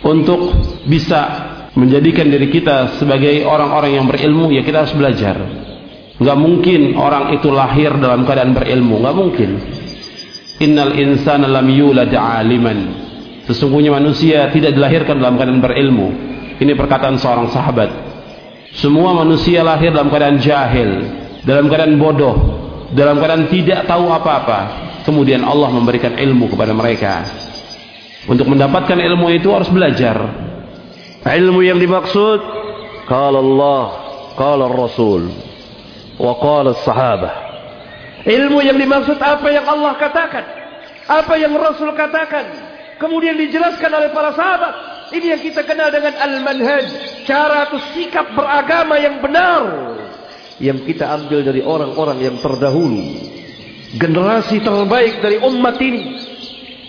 [0.00, 0.56] untuk
[0.88, 5.36] bisa menjadikan diri kita sebagai orang-orang yang berilmu ya kita harus belajar.
[6.20, 9.50] Nggak mungkin orang itu lahir dalam keadaan berilmu nggak mungkin.
[10.60, 12.78] Innal insana lam yulad aliman.
[13.48, 16.08] Sesungguhnya manusia tidak dilahirkan dalam keadaan berilmu.
[16.62, 17.90] Ini perkataan seorang sahabat.
[18.78, 20.90] Semua manusia lahir dalam keadaan jahil
[21.42, 22.36] dalam keadaan bodoh
[22.92, 24.60] dalam keadaan tidak tahu apa-apa.
[25.02, 27.26] Kemudian Allah memberikan ilmu kepada mereka.
[28.30, 30.14] Untuk mendapatkan ilmu itu harus belajar
[31.26, 32.40] ilmu yang dimaksud
[33.06, 33.84] qala Allah
[34.34, 35.30] qala Rasul
[36.18, 37.34] wa qala sahabah
[38.26, 40.44] ilmu yang dimaksud apa yang Allah katakan
[41.06, 44.74] apa yang Rasul katakan kemudian dijelaskan oleh para sahabat.
[45.12, 46.86] Ini yang kita kenal dengan al-manhaj
[47.26, 49.92] cara atau sikap beragama yang benar
[50.62, 53.02] yang kita ambil dari orang-orang yang terdahulu.
[53.92, 56.16] Generasi terbaik dari umat ini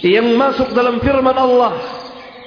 [0.06, 1.76] yang masuk dalam firman Allah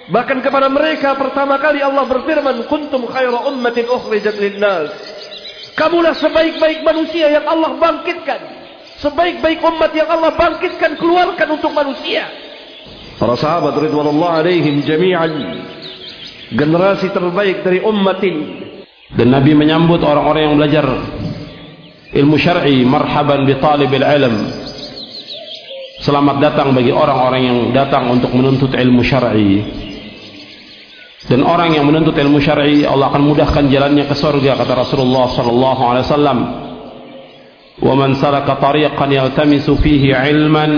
[0.07, 4.95] Bahkan kepada mereka pertama kali Allah berfirman, "Kuntum khaira ummatin ukhrijat lin-nas."
[5.75, 8.41] Kamulah sebaik-baik manusia yang Allah bangkitkan.
[9.03, 12.25] Sebaik-baik umat yang Allah bangkitkan keluarkan untuk manusia.
[13.21, 15.33] Para sahabat ridwanullah alaihim jami'an
[16.55, 18.45] generasi terbaik dari umat ini.
[19.13, 20.87] Dan Nabi menyambut orang-orang yang belajar
[22.15, 24.37] ilmu syar'i, marhaban bi talibil ilm.
[26.01, 29.86] Selamat datang bagi orang-orang yang datang untuk menuntut ilmu syar'i.
[31.25, 35.83] Dan orang yang menuntut ilmu syar'i Allah akan mudahkan jalannya ke surga kata Rasulullah sallallahu
[35.89, 36.39] alaihi wasallam.
[37.81, 40.71] "Wa man salaka tariqan yaltamisu fihi 'ilman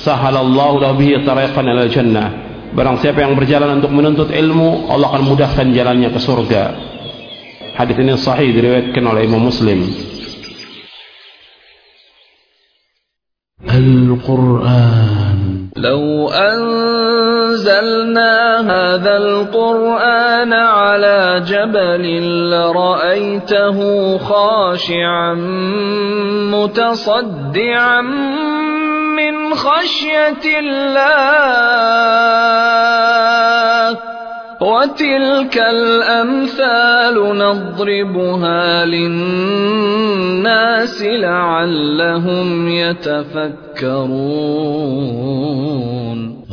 [0.00, 2.28] sahalallahu lahu bihi tariqan ila jannah."
[2.74, 6.62] Barang siapa yang berjalan untuk menuntut ilmu, Allah akan mudahkan jalannya ke surga.
[7.78, 9.86] Hadis ini sahih diriwayatkan oleh Imam Muslim.
[13.62, 15.33] Al-Quran
[15.76, 17.80] لو أنزلنا
[18.60, 23.78] هذا القرآن على جبل لرأيته
[24.18, 25.34] خاشعا
[26.54, 28.00] متصدعا
[29.16, 31.74] من خشية الله.
[34.64, 39.82] وتلك الأمثال نضربها للناس
[41.02, 43.40] لعلهم يتفكرون.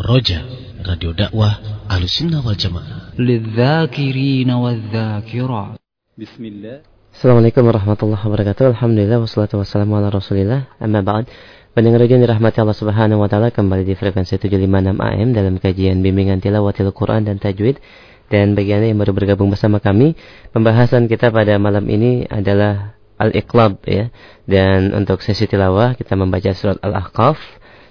[0.09, 0.45] رجاء
[0.89, 1.51] راديو دعوة
[1.91, 2.83] أهل السنة والجماعة.
[3.19, 5.79] للذاكرين والذاكرات.
[6.17, 6.79] بسم الله.
[7.13, 8.67] السلام عليكم ورحمة الله وبركاته.
[8.67, 10.63] الحمد لله والصلاة والسلام على رسول الله.
[10.83, 11.25] أما بعد
[11.71, 16.43] Pendengar yang dirahmati Allah Subhanahu wa taala kembali di frekuensi 756 AM dalam kajian bimbingan
[16.43, 17.79] tilawatil Quran dan tajwid.
[18.27, 20.19] Dan bagi Anda yang baru bergabung bersama kami,
[20.51, 24.11] pembahasan kita pada malam ini adalah Al-Iqlab ya.
[24.43, 27.39] Dan untuk sesi tilawah kita membaca surat Al-Ahqaf,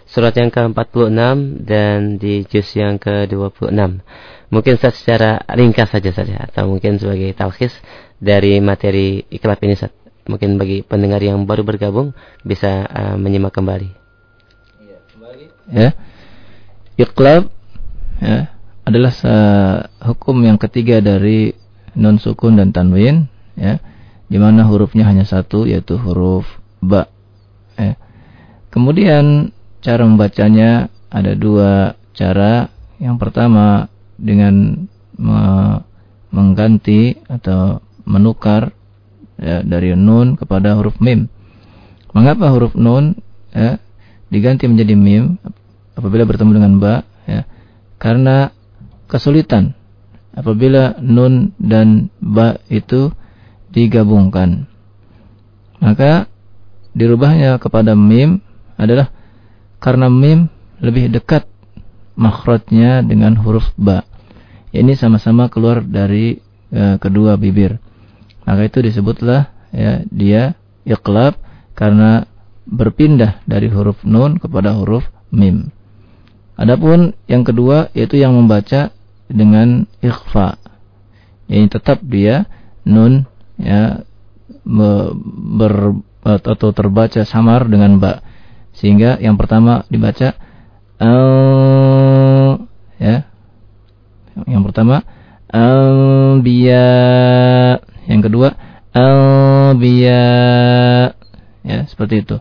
[0.05, 3.73] surat yang ke-46 dan di juz yang ke-26.
[4.53, 7.73] Mungkin secara ringkas saja saja atau mungkin sebagai talkhis
[8.21, 10.00] dari materi iklab ini Ustaz.
[10.31, 12.15] Mungkin bagi pendengar yang baru bergabung
[12.47, 13.91] bisa uh, menyimak kembali.
[15.71, 15.95] Ya.
[16.99, 17.47] Iqlab
[18.19, 18.51] ya,
[18.83, 19.15] adalah
[20.03, 21.55] hukum yang ketiga dari
[21.95, 23.79] non sukun dan tanwin ya
[24.31, 26.47] di mana hurufnya hanya satu yaitu huruf
[26.79, 27.11] ba
[27.75, 27.99] ya.
[28.71, 29.51] kemudian
[29.83, 32.71] cara membacanya ada dua cara
[33.03, 34.87] yang pertama dengan
[35.19, 35.43] me
[36.31, 38.71] mengganti atau menukar
[39.41, 41.27] ya, dari nun kepada huruf mim.
[42.13, 43.17] Mengapa huruf nun
[43.51, 43.81] ya,
[44.29, 45.41] diganti menjadi mim
[45.97, 46.95] apabila bertemu dengan ba?
[47.25, 47.49] Ya,
[47.97, 48.53] karena
[49.09, 49.75] kesulitan
[50.37, 53.11] apabila nun dan ba itu
[53.73, 54.69] digabungkan.
[55.81, 56.29] Maka
[56.93, 58.45] dirubahnya kepada mim
[58.77, 59.09] adalah
[59.81, 60.53] karena mim
[60.85, 61.49] lebih dekat
[62.21, 64.05] makhrajnya dengan huruf ba.
[64.71, 66.39] Ini sama-sama keluar dari
[66.71, 67.90] uh, kedua bibir
[68.45, 71.39] maka itu disebutlah ya dia iqlab
[71.77, 72.27] karena
[72.67, 75.75] berpindah dari huruf nun kepada huruf mim.
[76.61, 78.93] Adapun yang kedua yaitu yang membaca
[79.31, 80.61] dengan ikhfa.
[81.49, 82.47] Ini tetap dia
[82.85, 83.25] nun
[83.57, 84.05] ya
[84.67, 88.21] ber atau terbaca samar dengan ba.
[88.77, 90.37] Sehingga yang pertama dibaca
[91.01, 92.69] al
[93.01, 93.25] ya.
[94.45, 95.03] Yang pertama
[95.51, 100.25] al biya yang kedua albiya.
[101.61, 102.37] Ya seperti itu.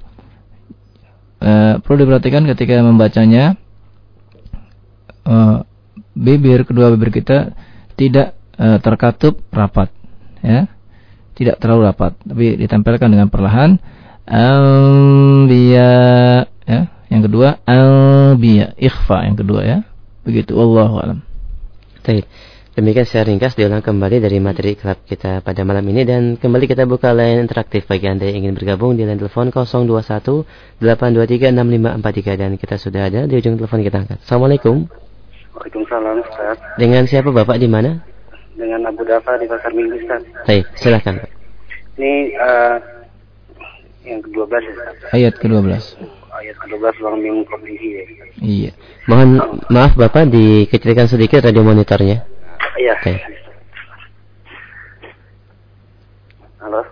[1.39, 3.55] E, perlu diperhatikan ketika membacanya
[5.24, 5.36] e,
[6.16, 7.53] bibir kedua bibir kita
[7.95, 9.91] tidak e, terkatup rapat
[10.41, 10.68] ya.
[11.38, 13.80] Tidak terlalu rapat tapi ditempelkan dengan perlahan.
[14.30, 15.93] Albiya
[16.68, 16.82] ya.
[17.10, 18.76] Yang kedua albiya.
[18.76, 19.78] Ikhfa yang kedua ya.
[20.28, 20.53] Begitu.
[20.53, 21.20] Wallahu alam.
[22.03, 22.28] Baik.
[22.78, 26.86] Demikian secara ringkas diulang kembali dari materi klub kita pada malam ini dan kembali kita
[26.86, 29.89] buka line interaktif bagi Anda yang ingin bergabung di line telepon 021
[30.78, 34.22] 823 6543 dan kita sudah ada di ujung telepon kita angkat.
[34.22, 34.86] Assalamualaikum.
[35.57, 36.57] Waalaikumsalam Ustaz.
[36.78, 38.05] Dengan siapa Bapak di mana?
[38.53, 40.22] Dengan Abu Dafa di Pasar Minggu Ustaz.
[40.45, 41.32] Baik, silakan Pak.
[41.97, 42.76] Ini uh,
[44.05, 44.95] yang ke-12 ya Ustaz.
[45.09, 45.74] Ayat ke-12.
[46.38, 47.38] Ayat ke-12 Bang Ming
[47.82, 48.03] ya.
[48.39, 48.72] Iya.
[49.09, 49.30] Mohon
[49.74, 52.38] maaf Bapak dikecilkan sedikit radio monitornya.
[52.80, 52.95] Iya.
[52.95, 53.19] Okay.
[56.63, 56.88] Halo.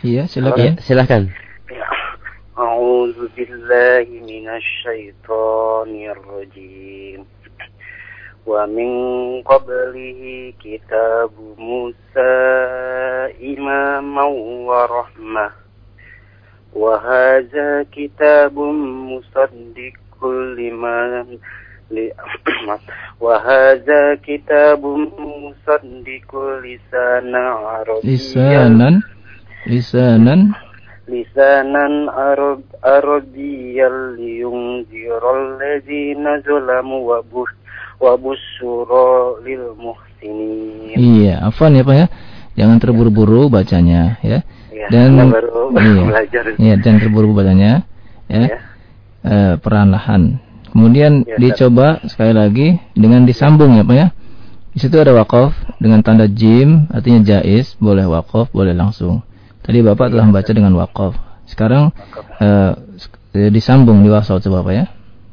[0.00, 0.80] Iya, silakan.
[0.80, 1.28] Ya, silakan.
[2.56, 7.28] A'udzu billahi minasyaitonir rajim.
[8.48, 12.32] Wa min qablihi kitab Musa
[13.36, 14.32] imaman
[14.64, 15.52] wa rahmah.
[16.72, 21.36] Wa hadza kitabun musaddiqul liman
[23.21, 24.81] وهذا كتاب
[25.45, 26.29] مصدق
[26.65, 28.89] لسانا عربيا لسانا
[29.67, 30.35] لسانا
[31.07, 37.21] لسانا عرب عربيا لينذر الذين ظلموا
[38.01, 39.09] وبشرى
[39.45, 42.07] للمحسنين Iya, afan ya Pak ya.
[42.55, 44.41] Jangan terburu-buru bacanya ya.
[44.73, 46.43] ya Dan baru iya, belajar.
[46.57, 47.85] Iya, jangan terburu-buru bacanya
[48.25, 48.41] ya.
[48.49, 48.57] ya.
[49.21, 54.14] E, perlahan Kemudian ya, dicoba sekali lagi dengan disambung ya Pak ya.
[54.70, 55.50] Di situ ada wakaf
[55.82, 59.26] dengan tanda jim artinya jais, boleh wakaf, boleh langsung.
[59.66, 61.18] Tadi Bapak telah membaca dengan wakaf.
[61.50, 61.90] Sekarang
[62.38, 62.78] uh,
[63.50, 64.86] disambung di wasal coba Pak ya.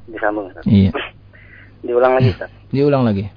[0.09, 0.49] Disambung.
[0.49, 0.65] Ustaz.
[0.65, 0.89] Iya.
[1.85, 2.49] Diulang lagi Ustaz.
[2.73, 3.29] Diulang lagi.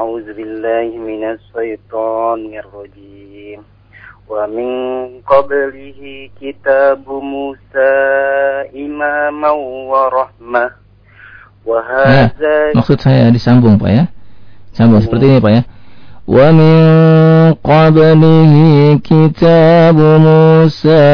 [0.00, 3.60] A'udzubillahi minasyaitonirrajim.
[4.29, 4.69] ومن
[5.21, 7.93] قبله كتاب موسى
[8.75, 9.51] إماما
[9.91, 10.65] ورحمة
[11.65, 14.03] وهذا nah, maksud saya disambung Pak ya
[14.73, 15.61] sambung seperti ini Pak ya
[16.27, 16.73] ومن
[17.63, 18.53] قبله
[19.03, 21.05] كتاب موسى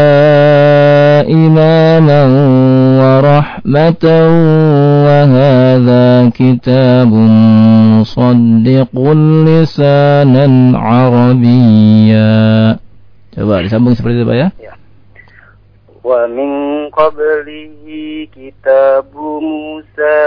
[1.27, 2.23] إماما
[3.03, 4.03] ورحمة
[5.05, 7.13] وهذا كتاب
[7.91, 8.95] مصدق
[9.47, 12.74] لسانا عربيا
[13.35, 14.49] Coba disambung seperti itu Pak ya.
[14.59, 14.73] ya.
[16.01, 16.49] Wa min
[16.91, 20.17] qablihi kitabu Musa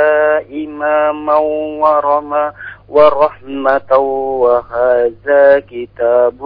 [0.49, 1.45] imaman
[1.81, 2.45] wa rahma
[2.85, 3.91] ورحمة
[4.45, 6.37] وهذا كتاب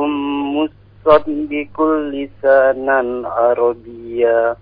[0.54, 1.76] مصدق
[2.14, 4.54] لسانا عربيا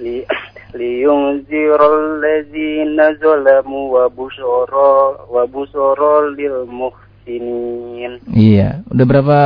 [0.00, 0.26] li-
[0.72, 8.24] liyunzir allazina zalamu wa busyara wa busyara lil muhsinin.
[8.32, 9.38] Iya, udah berapa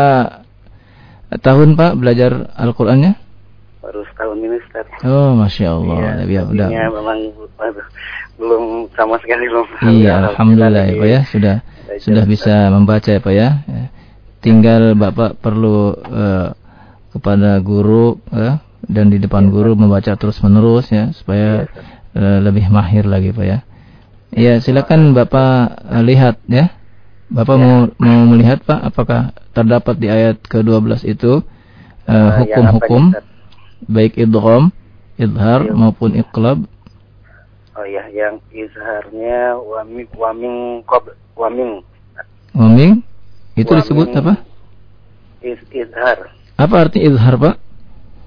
[1.41, 3.17] tahun Pak belajar Al-Qur'annya?
[3.83, 4.87] Baru setahun ini Ustaz.
[5.03, 5.97] Oh, Masya Allah.
[5.97, 6.67] Iya, ya, udah.
[6.71, 7.17] Artinya memang
[7.59, 7.87] aduh,
[8.39, 8.63] belum
[8.95, 9.67] sama sekali belum.
[9.83, 11.55] Iya, alhamdulillah ya Pak ya, sudah
[11.99, 13.49] sudah bisa membaca ya Pak ya.
[13.67, 13.85] Ya.
[14.43, 16.47] Tinggal Bapak perlu eh,
[17.13, 18.57] kepada guru eh,
[18.87, 21.67] dan di depan guru membaca terus menerus ya supaya
[22.15, 23.59] eh, lebih mahir lagi Pak ya.
[24.33, 26.73] Ya, silakan Bapak eh, lihat ya.
[27.27, 29.21] Bapak mau mau melihat Pak apakah
[29.51, 31.39] terdapat di ayat ke-12 itu
[32.03, 33.25] eh, yang apa hukum-hukum nih, Ustaz?
[33.85, 34.63] baik idgham,
[35.15, 36.59] idhar maupun iqlab
[37.73, 41.81] Oh ya, yang izharnya waming waming kob waming
[42.53, 43.01] Waming
[43.55, 43.81] itu Waming.
[43.81, 44.33] disebut apa?
[45.41, 47.55] iz izhar Apa arti izhar, Pak?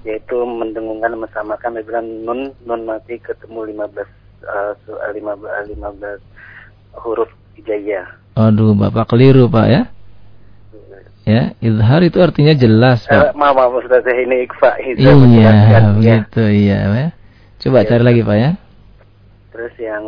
[0.03, 4.03] yaitu mendengungkan mesamakan bilang nun nun mati ketemu 15
[4.43, 6.19] uh, su- uh, 15 15
[6.97, 8.07] huruf hijaiyah.
[8.37, 9.81] Aduh, Bapak keliru, Pak ya.
[11.27, 13.35] Ya, izhar itu artinya jelas, Eh, Pak.
[13.35, 15.79] maaf, maaf Ustaz, ini ikfa Iya, ya.
[15.91, 17.07] begitu, iya, ya.
[17.59, 18.51] Coba Iya, cari lagi, Pak ya.
[19.51, 20.05] Terus yang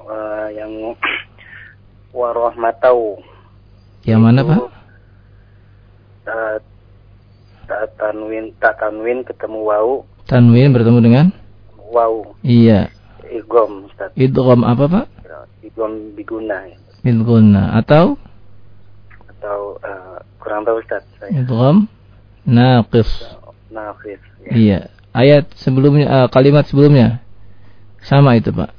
[0.00, 0.72] eh, yang
[2.16, 3.18] warahmatau
[4.06, 4.58] Yang mana, Pak?
[6.24, 6.38] ta,
[7.68, 9.92] ta tanwin ta tanwin ketemu wau
[10.24, 11.26] Tanwin bertemu dengan
[11.92, 12.88] wau iya.
[13.28, 14.08] igom Ustaz.
[14.16, 15.06] Idgham apa, Pak?
[15.60, 16.64] Igom biguna
[17.04, 17.12] ya.
[17.12, 18.16] Idghunna atau
[19.28, 21.30] atau eh, kurang tahu Ustaz saya.
[21.36, 21.84] idgham
[22.48, 23.10] naqis.
[23.68, 24.20] Nafis.
[24.48, 24.88] Iya.
[25.12, 27.20] Ayat sebelumnya eh, kalimat sebelumnya
[28.00, 28.72] sama itu, Pak.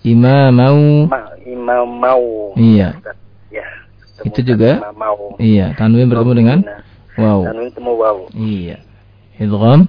[0.00, 2.56] Imamau Ma, imam mau.
[2.56, 2.96] Iya.
[2.96, 3.16] Ustaz.
[3.52, 3.66] Ya.
[4.24, 5.24] itu juga imam mau.
[5.40, 6.58] iya tanwin bertemu dengan
[7.16, 8.20] wow Tanwin ketemu wau.
[8.36, 8.76] iya
[9.40, 9.88] idgham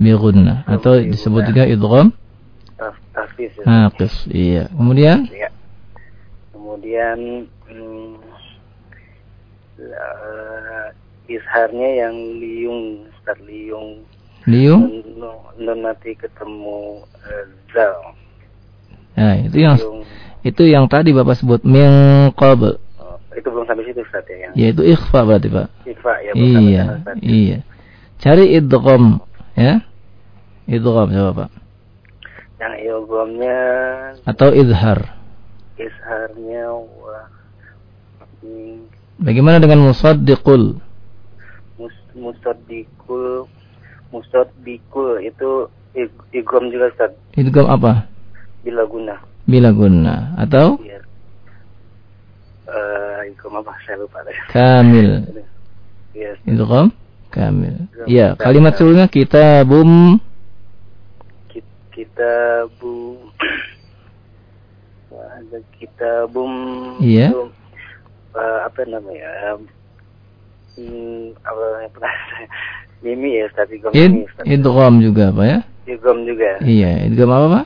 [0.00, 2.08] bi atau disebut juga idgham
[2.76, 3.52] Taf, tafis.
[3.56, 3.64] ya.
[3.64, 5.48] naqis iya kemudian Ya.
[6.86, 8.14] Kemudian hmm,
[9.82, 10.86] eh,
[11.26, 14.06] isharnya yang liung, Ustaz liung.
[14.46, 18.14] liung Nun, nun mati ketemu eh, zal.
[19.18, 20.06] nah itu yang Liung.
[20.46, 21.90] itu yang tadi bapak sebut min
[22.38, 26.32] qabl Oh, itu belum sampai situ Ustaz ya yang yaitu ikhfa berarti pak ikhfa ya
[26.38, 27.16] iya Ustaz.
[27.18, 27.58] iya
[28.22, 29.18] cari idgham
[29.58, 29.82] ya
[30.70, 31.50] idgham coba pak
[32.62, 33.58] Yang ilgomnya
[34.22, 35.25] atau izhar
[35.76, 36.72] isharnya
[38.42, 38.88] hmm,
[39.20, 40.80] bagaimana dengan musaddiqul?
[41.76, 43.44] Mus, musaddiqul
[44.12, 45.68] musaddiqul itu
[46.32, 47.12] igom juga Ustaz.
[47.36, 48.08] Idgham apa?
[48.64, 49.16] Bila guna.
[49.46, 50.34] bila guna.
[50.40, 50.80] Atau?
[50.82, 51.00] Iya.
[52.66, 53.72] Eh, igom apa?
[53.84, 54.36] Saya lupa deh.
[54.50, 55.10] kamil.
[56.16, 56.32] Iya.
[56.48, 56.88] idgham
[57.28, 57.76] kamil.
[58.08, 60.16] Ya kalimat sebelumnya kitabum.
[61.52, 63.20] Ki- kita bu
[65.46, 66.52] ada kita bum
[66.98, 67.30] Iya.
[68.36, 69.56] eh, apa namanya
[70.76, 72.14] hmm, apa yang pernah
[73.04, 74.44] mimi ya Ustaz igom id mimi Ustaz.
[74.44, 75.58] idgham juga pak ya?
[75.86, 76.50] Igom juga.
[76.60, 77.64] Iya idgham apa pak?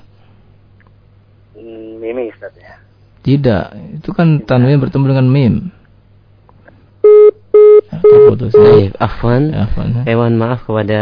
[1.57, 2.76] Hmm, mimi Ustaz ya.
[3.20, 3.64] Tidak
[4.01, 5.55] itu kan tanwin bertemu dengan mim.
[7.91, 8.53] Terputus.
[8.57, 9.53] Baik, afwan.
[9.53, 10.04] Afwan.
[10.09, 11.00] Eh, mohon maaf kepada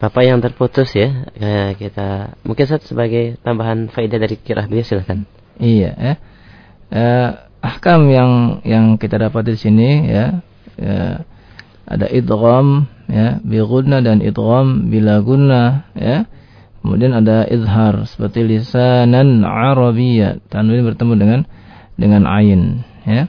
[0.00, 1.28] Bapak yang terputus ya.
[1.36, 5.28] Eh, kita mungkin Ustaz sebagai tambahan faedah dari kirah beliau silakan.
[5.60, 6.14] Iya ya.
[6.90, 7.30] Eh,
[7.60, 8.32] ahkam yang
[8.64, 10.40] yang kita dapat di sini ya,
[10.80, 11.22] ya
[11.84, 13.60] ada idgham ya bi
[14.02, 16.24] dan idgham bila gunna ya.
[16.80, 21.40] Kemudian ada izhar seperti lisanan arabiyya tanwin bertemu dengan
[22.00, 23.28] dengan ain ya.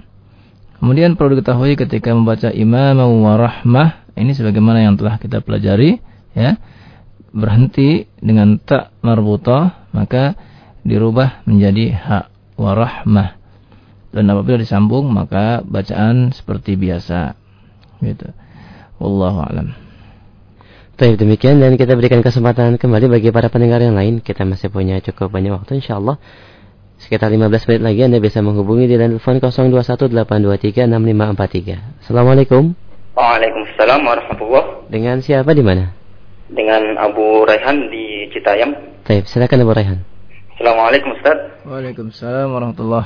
[0.79, 5.99] Kemudian perlu diketahui ketika membaca imam wa rahmah ini sebagaimana yang telah kita pelajari
[6.31, 6.55] ya.
[7.35, 10.39] Berhenti dengan tak marbutah maka
[10.81, 12.19] dirubah menjadi ha
[12.57, 13.37] wa rahmah.
[14.11, 17.37] Dan apabila disambung maka bacaan seperti biasa.
[18.03, 18.27] Gitu.
[18.99, 19.71] Wallahu alam.
[21.01, 24.21] Baik demikian dan kita berikan kesempatan kembali bagi para pendengar yang lain.
[24.21, 26.21] Kita masih punya cukup banyak waktu insyaallah.
[27.01, 32.05] Sekitar 15 menit lagi Anda bisa menghubungi di telepon 0218236543.
[32.05, 32.77] Assalamualaikum.
[33.17, 34.93] Waalaikumsalam warahmatullah.
[34.93, 35.89] Dengan siapa di mana?
[36.53, 39.01] Dengan Abu Raihan di Citayam.
[39.01, 40.05] Baik, silakan Abu Raihan.
[40.60, 41.38] Assalamualaikum Ustaz.
[41.68, 43.04] Waalaikumsalam warahmatullah.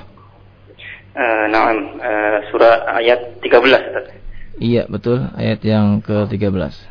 [1.10, 4.06] Eh, naam, eh, surah ayat 13 Ustaz.
[4.62, 6.90] Iya, betul ayat yang ke-13.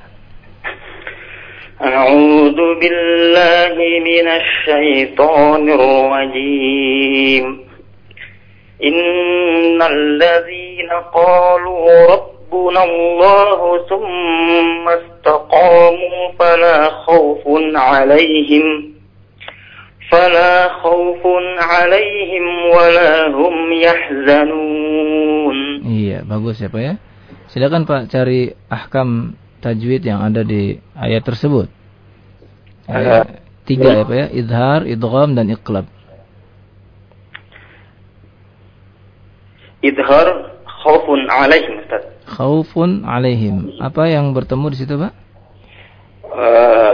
[1.80, 7.46] أعوذ بالله من الشيطان الرجيم
[8.84, 13.60] إن الذين قالوا ربنا الله
[13.90, 17.44] ثم استقاموا فلا خوف
[17.76, 18.93] عليهم
[20.10, 21.22] فلا خوف
[21.58, 25.58] عليهم ولا هم يحزنون
[25.90, 26.94] Iya, bagus ya Pak ya.
[27.50, 31.70] Silakan Pak cari ahkam tajwid yang ada di ayat tersebut.
[32.86, 35.86] Ayat tiga ya Pak ya, idhar, idgham dan iqlab.
[39.82, 40.28] Idhar
[40.68, 42.04] khaufun alaihim Ustaz.
[42.30, 43.82] Khaufun alaihim.
[43.82, 45.14] Apa yang bertemu di situ Pak?
[46.30, 46.94] Uh,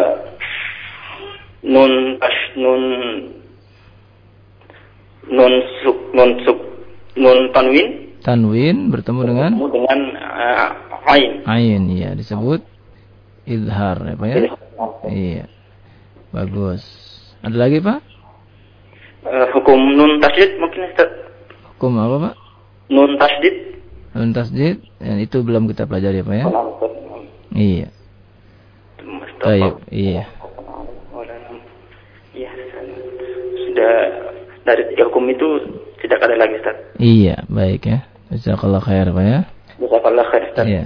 [1.64, 2.82] nun as nun
[5.30, 5.54] nun
[5.84, 6.58] suk nun suk
[7.16, 11.40] nun tanwin Tanwin bertemu dengan bertemu dengan uh, ain.
[11.48, 12.60] ain, ya disebut
[13.48, 14.36] idhar ya Pak ya.
[15.08, 15.44] Iya.
[16.28, 16.84] Bagus.
[17.40, 17.98] Ada lagi Pak?
[19.24, 21.08] Uh, hukum nun tasdid mungkin Ustaz.
[21.76, 22.34] Hukum apa Pak?
[22.92, 23.56] Nun tasdid.
[24.12, 26.44] Nun tasdid, dan itu belum kita pelajari ya Pak ya.
[27.56, 27.88] Iya.
[29.40, 30.28] Baik, iya.
[30.28, 30.39] Iya.
[33.70, 33.94] Sudah
[34.66, 35.48] dari tiga hukum itu
[36.02, 36.76] tidak ada lagi Ustaz.
[36.98, 37.98] Iya, baik ya.
[38.34, 39.40] Jazakallah khair Pak ya.
[39.78, 40.66] Jazakallah khair Ustaz.
[40.66, 40.84] Iya.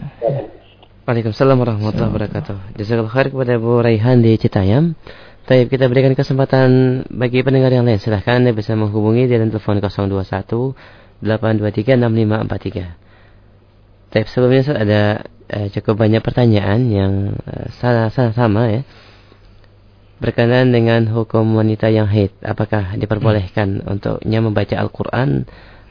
[1.05, 2.57] Waalaikumsalam warahmatullahi wabarakatuh.
[2.81, 4.97] Jazakallah khair kepada Bu Raihan di Citayam.
[5.45, 8.01] Baik, kita berikan kesempatan bagi pendengar yang lain.
[8.01, 10.73] Silahkan Anda bisa menghubungi di telepon 021
[11.21, 14.09] 823 6543.
[14.09, 18.89] Tapi sebelumnya ada eh, cukup banyak pertanyaan yang eh, salah, salah sama ya.
[20.25, 25.45] Berkenaan dengan hukum wanita yang haid, apakah diperbolehkan untuknya membaca Al-Quran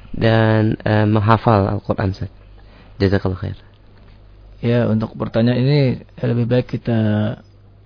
[0.09, 2.17] dan eh, menghafal Al-Quran?
[2.97, 3.57] Jazakallah khair.
[4.57, 5.81] Ya, untuk pertanyaan ini
[6.17, 6.97] lebih baik kita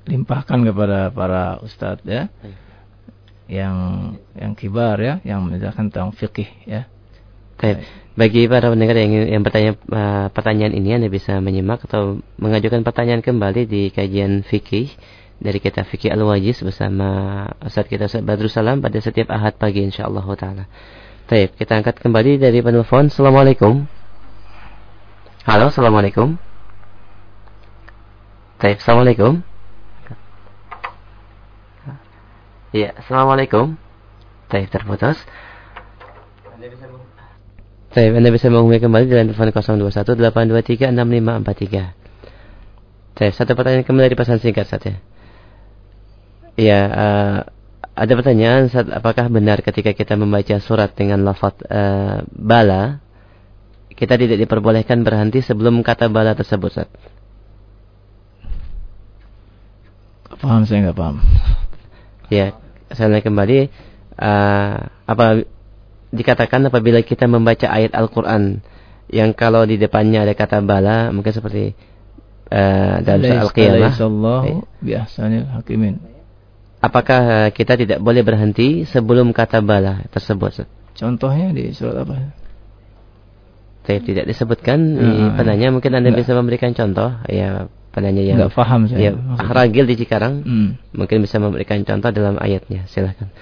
[0.07, 2.31] limpahkan kepada para ustadz ya.
[3.51, 3.75] Yang
[4.39, 6.87] yang kibar ya, yang menjelaskan tentang fikih ya.
[7.59, 7.83] Baik.
[8.15, 13.19] Bagi para pendengar yang yang bertanya uh, pertanyaan ini Anda bisa menyimak atau mengajukan pertanyaan
[13.19, 14.95] kembali di kajian fikih
[15.37, 20.25] dari kita Fikih Al-Wajiz bersama Ustaz kita Ustaz Badrul Salam pada setiap Ahad pagi insyaallah
[20.33, 20.65] taala.
[21.27, 23.11] Baik, kita angkat kembali dari penelpon.
[23.11, 23.83] Assalamualaikum.
[25.43, 26.39] Halo, Assalamualaikum.
[28.57, 29.43] Baik, Assalamualaikum.
[32.71, 33.75] Iya, Assalamualaikum.
[34.47, 35.19] Baik, terputus.
[37.91, 39.51] Baik, Anda bisa menghubungi kembali dengan telepon
[39.91, 42.07] 021 823 6543.
[43.17, 44.95] Baik, satu pertanyaan kembali dari pesan singkat saja.
[46.57, 47.37] Iya, uh,
[47.93, 53.01] ada pertanyaan, Ustaz, apakah benar ketika kita membaca surat dengan lafaz uh, bala,
[53.93, 56.89] kita tidak diperbolehkan berhenti sebelum kata bala tersebut, Ustaz?
[60.37, 61.17] Paham saya nggak paham.
[62.29, 62.53] Ya,
[62.93, 63.73] saya kembali
[64.17, 64.77] uh,
[65.09, 65.25] apa
[66.13, 68.61] dikatakan apabila kita membaca ayat Al-Qur'an
[69.09, 71.73] yang kalau di depannya ada kata bala mungkin seperti
[72.51, 73.93] uh, dalam surah Al-Qiyamah.
[74.83, 76.16] biasanya hakimin.
[76.77, 80.69] Apakah kita tidak boleh berhenti sebelum kata bala tersebut?
[80.93, 82.33] Contohnya di surat apa?
[83.87, 86.27] Saya tidak disebutkan hmm, penanya mungkin Anda enggak.
[86.27, 89.09] bisa memberikan contoh ya penanya yang enggak paham saya.
[89.09, 89.11] Ya,
[89.47, 90.69] ragil di Cikarang hmm.
[90.93, 92.85] mungkin bisa memberikan contoh dalam ayatnya.
[92.85, 93.33] Silakan.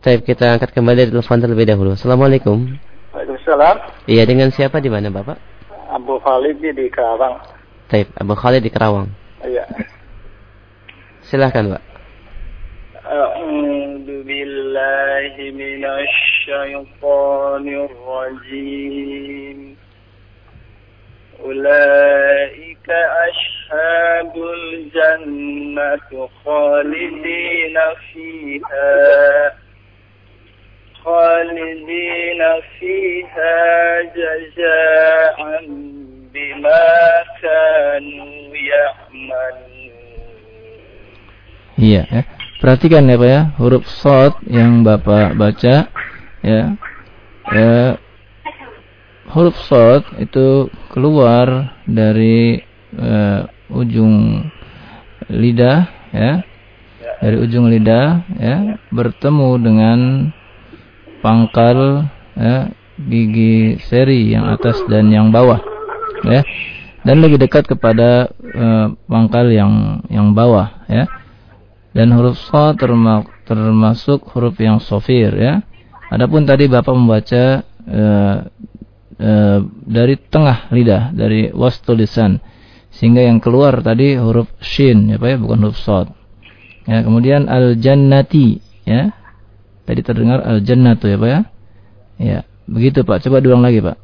[0.00, 1.92] Baik, kita angkat kembali telepon terlebih dahulu.
[1.92, 2.80] Assalamualaikum.
[3.12, 3.76] Waalaikumsalam.
[4.08, 5.36] Iya, dengan siapa di mana, Bapak?
[5.92, 7.36] Abu Khalid di Karawang.
[7.92, 9.12] Baik, Abu Khalid di Karawang.
[9.44, 9.68] Iya.
[11.28, 11.89] Silakan, Pak.
[13.10, 19.76] أعوذ بالله من الشيطان الرجيم
[21.44, 22.88] أولئك
[23.28, 27.78] أشهاد الجنة خالدين
[28.12, 29.52] فيها
[31.04, 32.42] خالدين
[32.78, 35.64] فيها جزاء
[36.34, 36.98] بما
[37.42, 39.70] كانوا يعملون
[41.80, 42.22] Iya ya.
[42.60, 45.88] Perhatikan ya Pak ya, huruf sod yang Bapak baca
[46.44, 46.62] ya.
[47.48, 47.96] Ya.
[49.32, 52.60] Huruf sod itu keluar dari
[53.00, 54.44] uh, ujung
[55.32, 56.44] lidah ya.
[57.24, 59.98] Dari ujung lidah ya bertemu dengan
[61.24, 62.68] pangkal ya
[63.00, 65.64] gigi seri yang atas dan yang bawah
[66.28, 66.44] ya.
[67.08, 71.08] Dan lebih dekat kepada uh, pangkal yang yang bawah ya
[71.90, 72.78] dan huruf sod
[73.46, 75.62] termasuk huruf yang sofir ya
[76.10, 78.36] adapun tadi Bapak membaca uh,
[79.20, 79.30] e,
[79.84, 82.40] dari tengah lidah, dari wastul lisan.
[82.90, 86.10] Sehingga yang keluar tadi huruf shin, ya Pak ya, bukan huruf sod.
[86.88, 89.14] Ya, kemudian al-jannati ya.
[89.86, 91.40] Tadi terdengar al-jannatu ya, Pak ya?
[92.20, 93.22] Ya, begitu Pak.
[93.22, 93.96] Coba diulang lagi, Pak.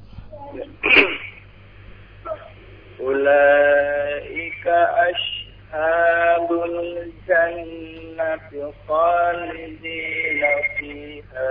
[8.86, 11.50] Khalidina fiha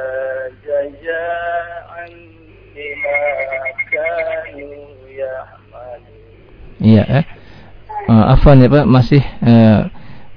[0.63, 2.11] jazaan
[2.71, 3.19] bima
[3.91, 4.71] kanu
[5.11, 6.15] ya'malun.
[6.79, 7.25] Iya, eh.
[8.05, 9.89] Uh, afan ya Pak, masih uh,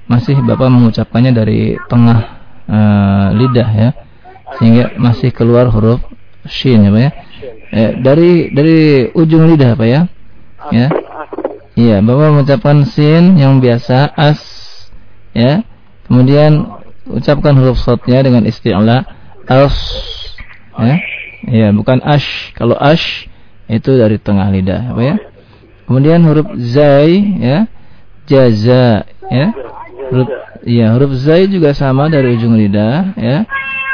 [0.09, 2.21] masih Bapak mengucapkannya dari tengah
[2.67, 3.91] uh, lidah ya.
[4.59, 6.01] Sehingga masih keluar huruf
[6.49, 7.11] shin ya Pak ya.
[7.69, 8.79] Eh, dari dari
[9.13, 10.01] ujung lidah Pak ya.
[10.73, 10.89] Ya.
[11.79, 14.41] Iya, Bapak mengucapkan sin yang biasa as
[15.37, 15.63] ya.
[16.09, 16.78] Kemudian
[17.11, 19.05] ucapkan huruf shotnya dengan isti'la
[19.49, 19.77] as
[20.79, 20.97] ya.
[21.49, 22.53] Iya, bukan ash.
[22.59, 23.31] Kalau ash
[23.71, 25.17] itu dari tengah lidah, apa ya?
[25.87, 27.59] Kemudian huruf zai ya.
[28.29, 29.47] Jaza ya.
[30.13, 30.29] Huruf
[30.69, 33.39] iya, huruf zai juga sama dari ujung lidah ya.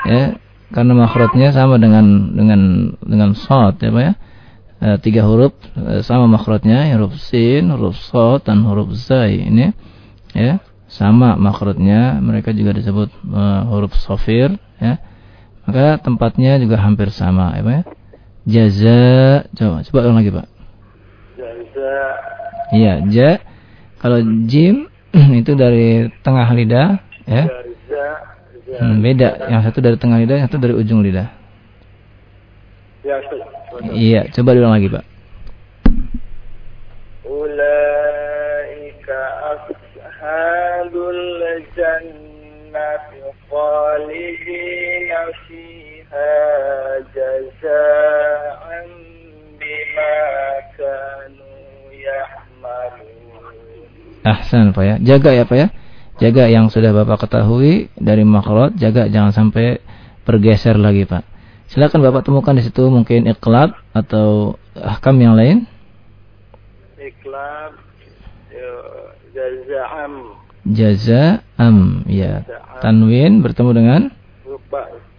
[0.04, 0.36] Ya,
[0.74, 4.12] karena makhrajnya sama dengan dengan dengan shot ya, Pak ya.
[4.84, 9.70] E, tiga huruf e, sama makhrajnya, huruf sin, huruf shot dan huruf zai ini
[10.34, 10.58] ya.
[10.94, 15.02] Sama makhrajnya, mereka juga disebut e, huruf sofir ya.
[15.66, 17.82] Maka tempatnya juga hampir sama ya, Pak ya.
[18.44, 19.02] Jaza,
[19.56, 20.46] coba coba ulang lagi, Pak.
[21.34, 21.96] Jaza.
[22.70, 23.30] Iya, ja.
[23.98, 24.86] Kalau jim
[25.40, 27.44] itu dari tengah lidah, ya.
[28.74, 29.50] Hmm, beda.
[29.50, 31.26] Yang satu dari tengah lidah, yang satu dari ujung lidah.
[33.02, 33.18] Ya,
[33.90, 35.04] Iya, coba diulang lagi, Pak.
[37.26, 38.13] Ulaika
[54.24, 54.96] Ahsan, Pak ya.
[55.00, 55.68] Jaga ya, Pak ya.
[56.22, 59.82] Jaga yang sudah Bapak ketahui dari makhluk, jaga jangan sampai
[60.22, 61.26] bergeser lagi, Pak.
[61.68, 65.66] Silakan Bapak temukan di situ mungkin iklab atau ahkam yang lain.
[66.96, 67.74] Iklab
[68.54, 69.84] ya,
[70.68, 72.44] jaza'am ya.
[72.80, 74.00] Tanwin bertemu dengan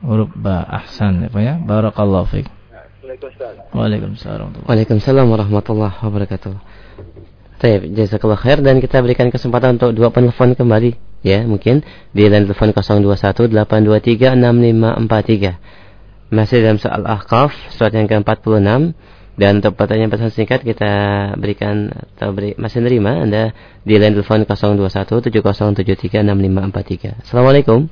[0.06, 0.66] huruf ba.
[0.66, 1.54] Ahsan ya, Pak ya.
[1.62, 2.48] Barakallahu fiik.
[3.74, 4.66] Waalaikumsalam.
[4.66, 5.26] Waalaikumsalam.
[5.30, 6.54] Warahmatullahi wabarakatuh.
[7.66, 11.82] Baik, jazakallah khair dan kita berikan kesempatan untuk dua penelpon kembali ya, mungkin
[12.14, 16.30] di line telepon 021 823 6543.
[16.30, 18.94] Masih dalam soal Ahqaf surat yang ke-46
[19.36, 20.94] dan untuk pertanyaan pesan singkat kita
[21.36, 23.52] berikan atau beri, masih nerima Anda
[23.84, 24.80] di line telepon 021
[25.28, 27.24] 7073 6543.
[27.28, 27.92] Assalamualaikum.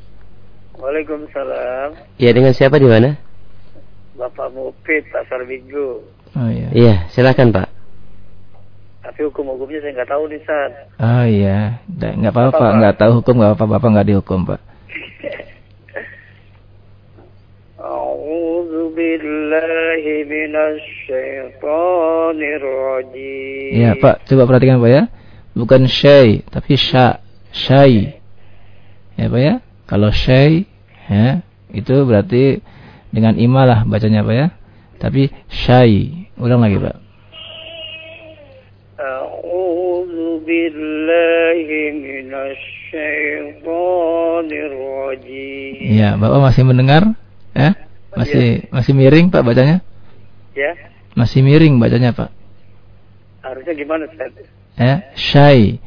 [0.80, 2.00] Waalaikumsalam.
[2.16, 3.20] Ya, dengan siapa di mana?
[4.16, 6.08] Bapak Mufid Pasar Minggu.
[6.34, 6.68] Oh iya.
[6.72, 7.68] Iya, silakan Pak.
[9.04, 10.72] Tapi hukum-hukumnya saya nggak tahu nih, San.
[10.96, 14.60] Oh iya, nggak apa-apa, nggak tahu hukum nggak apa-apa, bapak nggak dihukum pak.
[18.23, 20.03] أعوذ بالله
[20.35, 25.03] من الشيطان الرجيم Iya pak, coba perhatikan pak ya,
[25.59, 27.19] bukan syai, tapi sya,
[27.51, 28.23] syai,
[29.19, 29.55] ya pak ya.
[29.91, 30.63] Kalau syai,
[31.11, 31.43] ya
[31.75, 32.63] itu berarti
[33.11, 34.47] dengan imalah bacanya pak ya.
[35.03, 36.97] Tapi syai, ulang lagi pak.
[38.99, 41.67] أعوذ بالله
[42.03, 47.15] من الشيطان الرجيم Iya, bapak masih mendengar?
[47.55, 47.79] Ya,
[48.13, 49.81] masih masih miring pak bacanya?
[50.57, 50.75] Ya,
[51.15, 52.31] Masih miring bacanya pak.
[53.43, 54.33] harusnya gimana, Ustaz?
[54.77, 55.79] ya syai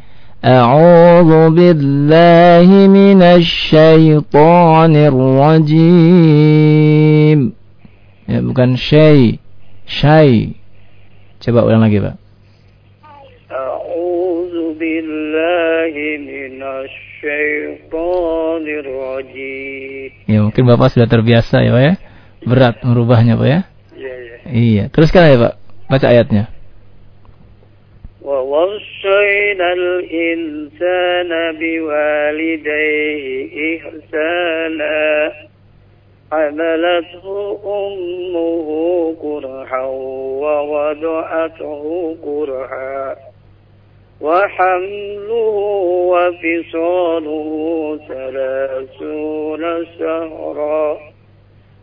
[0.42, 4.94] أعوذ بالله من الشيطان
[6.12, 7.40] الرجيم
[8.26, 9.38] ya bukan syai
[9.86, 10.58] syai
[11.38, 12.18] coba ulang lagi pak
[13.54, 15.94] أعوذ بالله
[16.26, 21.94] من الشيطان الرجيم ya mungkin bapak sudah terbiasa ya pak ya
[22.46, 23.60] berat merubahnya pak ya
[23.98, 24.38] Iya, iya.
[24.50, 25.54] iya teruskan ya pak
[25.90, 26.46] baca ayatnya
[28.22, 33.24] ووصينا الإنسان بوالديه
[33.78, 35.32] إحسانا
[36.32, 37.26] حملته
[37.66, 38.68] أمه
[39.22, 39.84] كرها
[40.44, 41.84] ووضعته
[42.24, 43.16] كرها
[44.22, 45.56] وحمله
[46.14, 47.50] وفصاله
[48.08, 49.64] ثلاثون
[50.00, 50.98] شهرا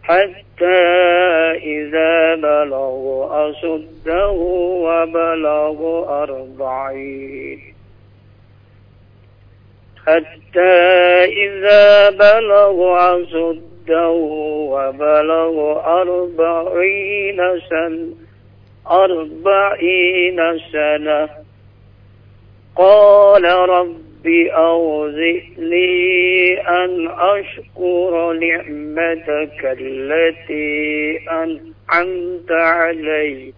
[0.03, 0.81] حتى
[1.55, 4.29] إذا بلغ أشده
[4.85, 5.79] وبلغ
[6.23, 7.73] أربعين.
[10.05, 10.73] حتى
[11.23, 14.09] إذا بلغ أشده
[14.73, 18.23] وبلغ أربعين سنة
[18.91, 21.29] أربعين سنة
[22.75, 25.87] قال رب رب أوزئني
[26.67, 33.53] أن أشكر نعمتك التي أنعمت علي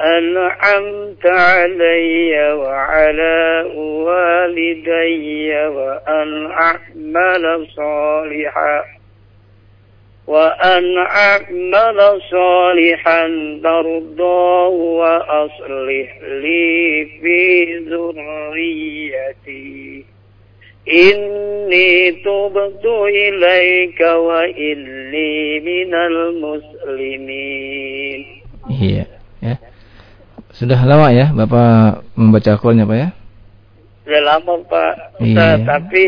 [0.00, 8.84] أنعمت علي وعلى والدي وأن أعمل صالحا.
[10.27, 11.99] وأن أعمل
[12.31, 13.21] صالحا
[13.63, 14.67] ترضاه
[14.99, 16.09] وأصلح
[16.43, 16.67] لي
[17.23, 17.39] في
[17.87, 20.03] ذريتي
[20.87, 25.91] إني تبت إليك وإني من
[26.97, 28.19] المسلمين
[28.67, 29.07] Iya,
[29.39, 29.55] ya.
[30.51, 33.09] Sudah lama ya Bapak membaca Al-Qur'annya Pak ya?
[34.03, 35.47] Sudah lama Pak Ustaz, Iya.
[35.63, 36.03] tapi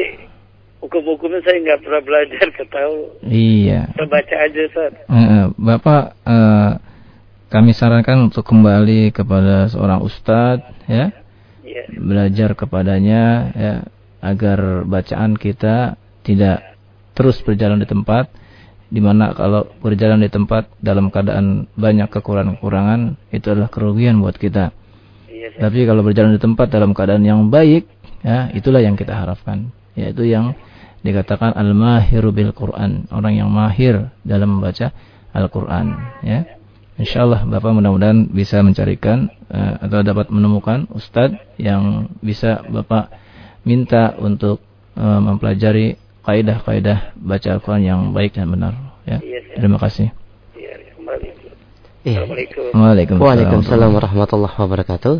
[0.85, 2.97] hukum-hukumnya saya nggak pernah belajar ketahu.
[3.25, 3.81] Iya.
[3.97, 4.93] Saya baca aja Ustaz.
[5.09, 6.71] Eh, Bapak eh,
[7.49, 11.09] kami sarankan untuk kembali kepada seorang ustadz ya.
[11.65, 11.85] Iya.
[11.97, 13.23] Belajar kepadanya
[13.57, 13.75] ya
[14.21, 16.77] agar bacaan kita tidak
[17.17, 18.29] terus berjalan di tempat
[18.93, 24.71] di mana kalau berjalan di tempat dalam keadaan banyak kekurangan-kekurangan itu adalah kerugian buat kita.
[25.55, 27.85] Tapi kalau berjalan di tempat dalam keadaan yang baik,
[28.25, 30.57] ya itulah yang kita harapkan, yaitu yang
[31.05, 34.91] dikatakan al-mahiru bil Quran, orang yang mahir dalam membaca
[35.37, 35.87] Al-Quran,
[36.25, 36.49] ya.
[36.95, 43.11] Insyaallah Bapak mudah-mudahan bisa mencarikan eh, atau dapat menemukan ustadz yang bisa Bapak
[43.67, 44.63] minta untuk
[44.97, 48.73] eh, mempelajari kaidah-kaidah baca Al-Quran yang baik dan benar,
[49.05, 49.21] ya.
[49.55, 50.09] Terima kasih.
[52.05, 52.29] Iya.
[52.29, 53.17] Waalaikumsalam.
[53.17, 55.15] Waalaikumsalam warahmatullahi wabarakatuh.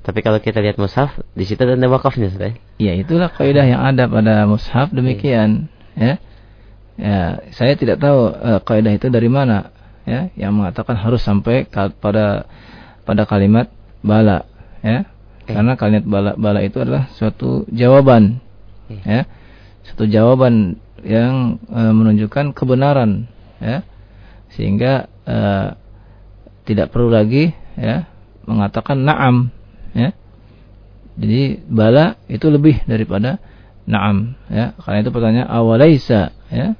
[0.00, 2.56] Tapi kalau kita lihat mushaf, di situ ada wakafnya, Ustaz.
[2.80, 6.16] Ya, itulah kaidah yang ada pada mushaf demikian, ya.
[7.00, 9.72] Ya, saya tidak tahu eh, kaidah itu dari mana,
[10.04, 11.64] ya, yang mengatakan harus sampai
[11.96, 12.44] pada
[13.08, 13.72] pada kalimat
[14.04, 14.44] bala,
[14.84, 15.08] ya.
[15.48, 18.44] Karena kalimat bala bala itu adalah suatu jawaban,
[18.92, 19.24] ya.
[19.88, 23.32] Suatu jawaban yang eh, menunjukkan kebenaran,
[23.64, 23.80] ya.
[24.52, 25.68] Sehingga eh,
[26.68, 28.04] tidak perlu lagi ya
[28.44, 29.48] mengatakan na'am,
[29.96, 30.12] ya.
[31.16, 33.40] Jadi bala itu lebih daripada
[33.88, 34.76] na'am ya.
[34.84, 36.76] Karena itu pertanyaan awalaisa ya.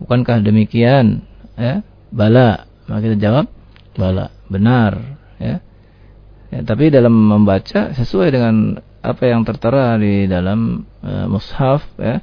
[0.00, 1.22] Bukankah demikian
[1.54, 1.84] ya?
[2.10, 2.66] Bala.
[2.88, 3.46] Maka kita jawab
[3.94, 4.32] bala.
[4.50, 5.56] Benar ya.
[6.50, 12.20] ya tapi dalam membaca sesuai dengan apa yang tertera di dalam uh, mushaf ya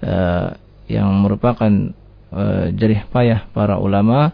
[0.00, 0.48] uh,
[0.88, 1.92] yang merupakan
[2.32, 4.32] uh, jerih payah para ulama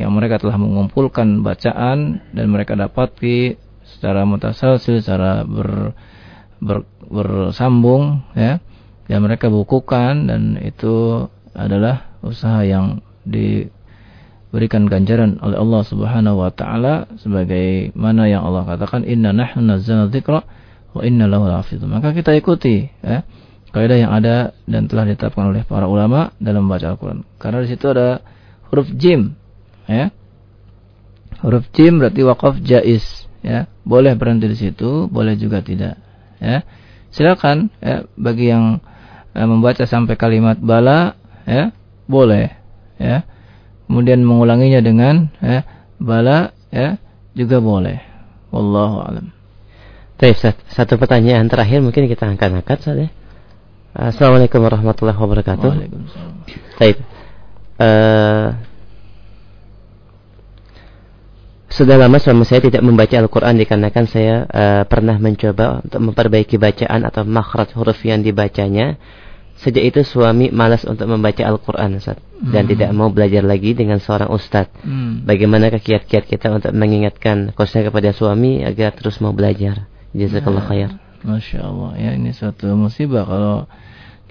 [0.00, 3.54] yang mereka telah mengumpulkan bacaan dan mereka dapati
[3.84, 5.94] secara mutasalsil secara ber,
[6.58, 8.58] ber, bersambung ya
[9.06, 17.08] dan mereka bukukan dan itu adalah usaha yang diberikan ganjaran oleh Allah Subhanahu wa taala
[17.20, 20.44] sebagai mana yang Allah katakan inna nahnu nazzalna dzikra
[20.92, 21.88] wa inna lahu lahafizun.
[21.88, 23.24] Maka kita ikuti ya
[23.70, 27.22] kaidah yang ada dan telah ditetapkan oleh para ulama dalam membaca Al-Qur'an.
[27.38, 28.22] Karena di situ ada
[28.70, 29.38] huruf jim
[29.86, 30.10] ya.
[31.40, 33.70] Huruf jim berarti wakaf jaiz ya.
[33.86, 35.96] Boleh berhenti di situ boleh juga tidak
[36.42, 36.66] ya.
[37.14, 38.82] Silakan ya bagi yang
[39.34, 41.14] eh, membaca sampai kalimat bala
[41.46, 41.70] ya
[42.10, 42.50] boleh
[42.98, 43.22] ya
[43.86, 45.62] kemudian mengulanginya dengan ya
[46.02, 46.98] bala ya
[47.38, 48.02] juga boleh
[48.50, 49.30] wallahu alam
[50.20, 50.36] Baik,
[50.68, 53.08] satu pertanyaan terakhir mungkin kita akan angkat saja.
[53.96, 55.70] Assalamualaikum warahmatullahi wabarakatuh.
[55.72, 56.32] Waalaikumsalam.
[56.76, 56.96] Baik.
[57.80, 58.52] Uh,
[61.72, 67.00] sudah lama suami saya tidak membaca Al-Quran dikarenakan saya uh, pernah mencoba untuk memperbaiki bacaan
[67.08, 69.00] atau makhraj huruf yang dibacanya.
[69.60, 72.70] Sejak itu suami malas untuk membaca Al-Quran Ustaz, dan hmm.
[72.72, 74.72] tidak mau belajar lagi dengan seorang ustadz.
[74.80, 75.28] Hmm.
[75.28, 79.84] Bagaimana kiat-kiat kita untuk mengingatkan khususnya kepada suami agar terus mau belajar?
[80.16, 80.90] Jazakallah ya, khair.
[81.20, 83.68] Masya Allah ya ini suatu musibah kalau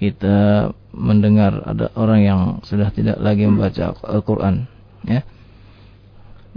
[0.01, 4.65] kita mendengar ada orang yang sudah tidak lagi membaca Al-Quran
[5.06, 5.22] ya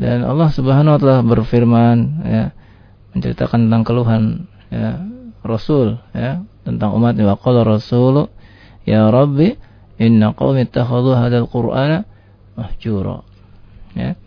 [0.01, 2.45] dan Allah Subhanahu Wa Taala berfirman ya
[3.13, 4.23] menceritakan tentang keluhan
[4.73, 5.05] ya
[5.45, 8.33] Rasul ya tentang umat wa qala Rasul
[8.89, 9.55] ya Rabbi
[10.01, 12.05] inna qaumi ittakhadhu hadzal Qur'ana
[12.59, 13.23] mahjura
[13.95, 14.19] ya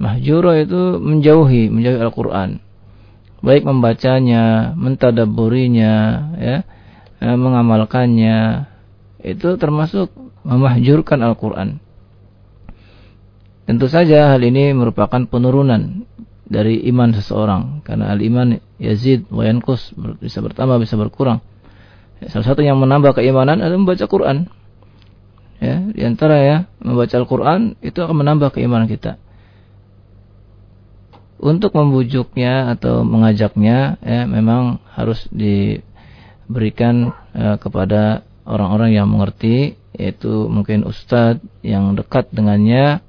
[0.00, 2.70] mahjura itu menjauhi menjauhi Al-Qur'an
[3.40, 5.94] baik membacanya, mentadaburinya,
[6.36, 6.56] ya,
[7.20, 8.68] eh, mengamalkannya,
[9.24, 10.12] itu termasuk
[10.44, 11.80] memahjurkan Al-Quran.
[13.68, 16.08] Tentu saja hal ini merupakan penurunan
[16.50, 21.38] dari iman seseorang karena al-iman yazid wa yanqus bisa bertambah bisa berkurang.
[22.28, 24.50] Salah satu yang menambah keimanan adalah membaca Quran.
[25.60, 29.20] Ya, di antara ya membaca Al-Quran itu akan menambah keimanan kita
[31.40, 40.84] untuk membujuknya atau mengajaknya ya memang harus diberikan uh, kepada orang-orang yang mengerti yaitu mungkin
[40.84, 43.00] ustadz yang dekat dengannya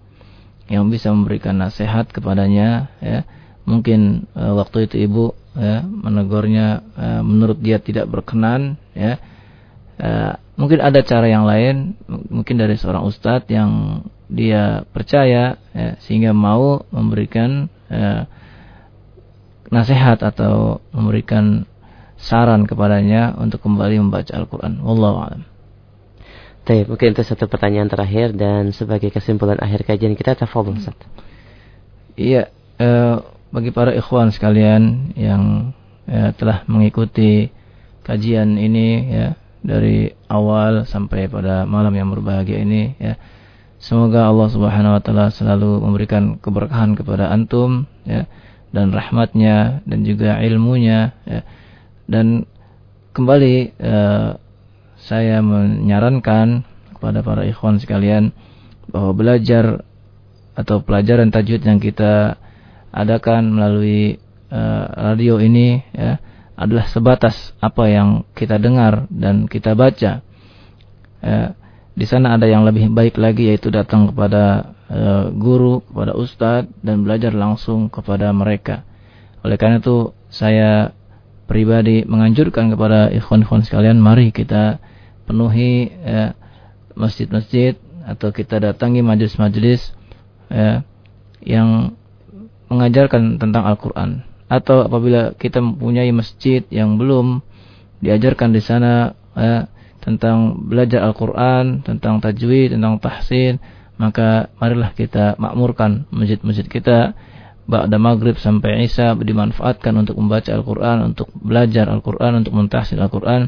[0.71, 3.27] yang bisa memberikan nasihat kepadanya ya
[3.67, 9.19] mungkin uh, waktu itu ibu ya menegurnya uh, menurut dia tidak berkenan ya
[9.99, 16.31] uh, mungkin ada cara yang lain mungkin dari seorang ustadz yang dia percaya ya, sehingga
[16.31, 18.31] mau memberikan ya,
[19.67, 21.67] nasihat atau memberikan
[22.15, 24.79] saran kepadanya untuk kembali membaca Al-Quran.
[24.79, 25.43] Wallahu a'lam.
[26.61, 30.95] Baik, mungkin itu satu pertanyaan terakhir dan sebagai kesimpulan akhir kajian kita tafadhol Ustaz.
[32.15, 32.47] Iya,
[32.79, 33.17] eh,
[33.51, 35.75] bagi para ikhwan sekalian yang
[36.07, 37.51] eh, telah mengikuti
[38.07, 39.27] kajian ini ya
[39.61, 43.15] dari awal sampai pada malam yang berbahagia ini ya.
[43.81, 48.29] Semoga Allah Subhanahu wa taala selalu memberikan keberkahan kepada antum ya
[48.71, 51.41] dan rahmatnya dan juga ilmunya ya.
[52.05, 52.45] dan
[53.11, 54.37] kembali uh,
[55.01, 56.63] saya menyarankan
[56.93, 58.31] kepada para ikhwan sekalian
[58.87, 59.81] bahwa belajar
[60.53, 62.37] atau pelajaran tajwid yang kita
[62.91, 64.19] adakan melalui
[64.51, 66.19] uh, radio ini ya
[66.59, 70.21] adalah sebatas apa yang kita dengar dan kita baca.
[71.21, 71.41] Ya,
[71.97, 77.07] di sana ada yang lebih baik lagi yaitu datang kepada Eh, guru, kepada ustadz dan
[77.07, 78.83] belajar langsung kepada mereka.
[79.39, 80.91] Oleh karena itu saya
[81.47, 84.83] pribadi menganjurkan kepada ikhwan-ikhwan sekalian mari kita
[85.23, 86.35] penuhi ya,
[86.91, 89.95] masjid-masjid atau kita datangi majelis-majelis
[90.51, 90.83] ya,
[91.39, 91.95] yang
[92.71, 97.43] mengajarkan tentang Al-Qur'an atau apabila kita mempunyai masjid yang belum
[97.99, 99.67] diajarkan di sana ya,
[99.99, 103.59] tentang belajar Al-Qur'an, tentang tajwid, tentang tahsin,
[104.01, 107.13] maka marilah kita makmurkan masjid-masjid kita
[107.69, 113.47] ba'da maghrib sampai isya dimanfaatkan untuk membaca Al-Quran, untuk belajar Al-Quran, untuk mentahsil Al-Quran.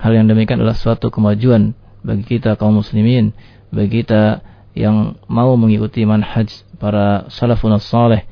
[0.00, 3.34] Hal yang demikian adalah suatu kemajuan bagi kita kaum muslimin,
[3.68, 4.40] bagi kita
[4.72, 6.46] yang mau mengikuti manhaj
[6.78, 8.22] para salafun salih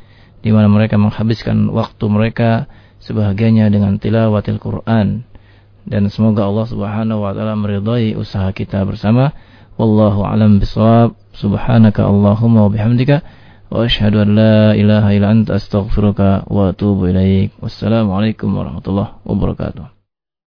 [0.41, 2.71] di mana mereka menghabiskan waktu mereka
[3.03, 5.27] sebahagiannya dengan tilawatil Quran.
[5.89, 9.33] Dan semoga Allah Subhanahu wa taala meridai usaha kita bersama.
[9.79, 13.25] Wallahu alam bisawab subhanaka Allahumma wa bihamdika.
[13.69, 17.57] Wa ashhadu an la ilaha illa anta astaghfiruka wa atubu ilaik.
[17.61, 19.98] Wassalamu alaikum warahmatullahi wabarakatuh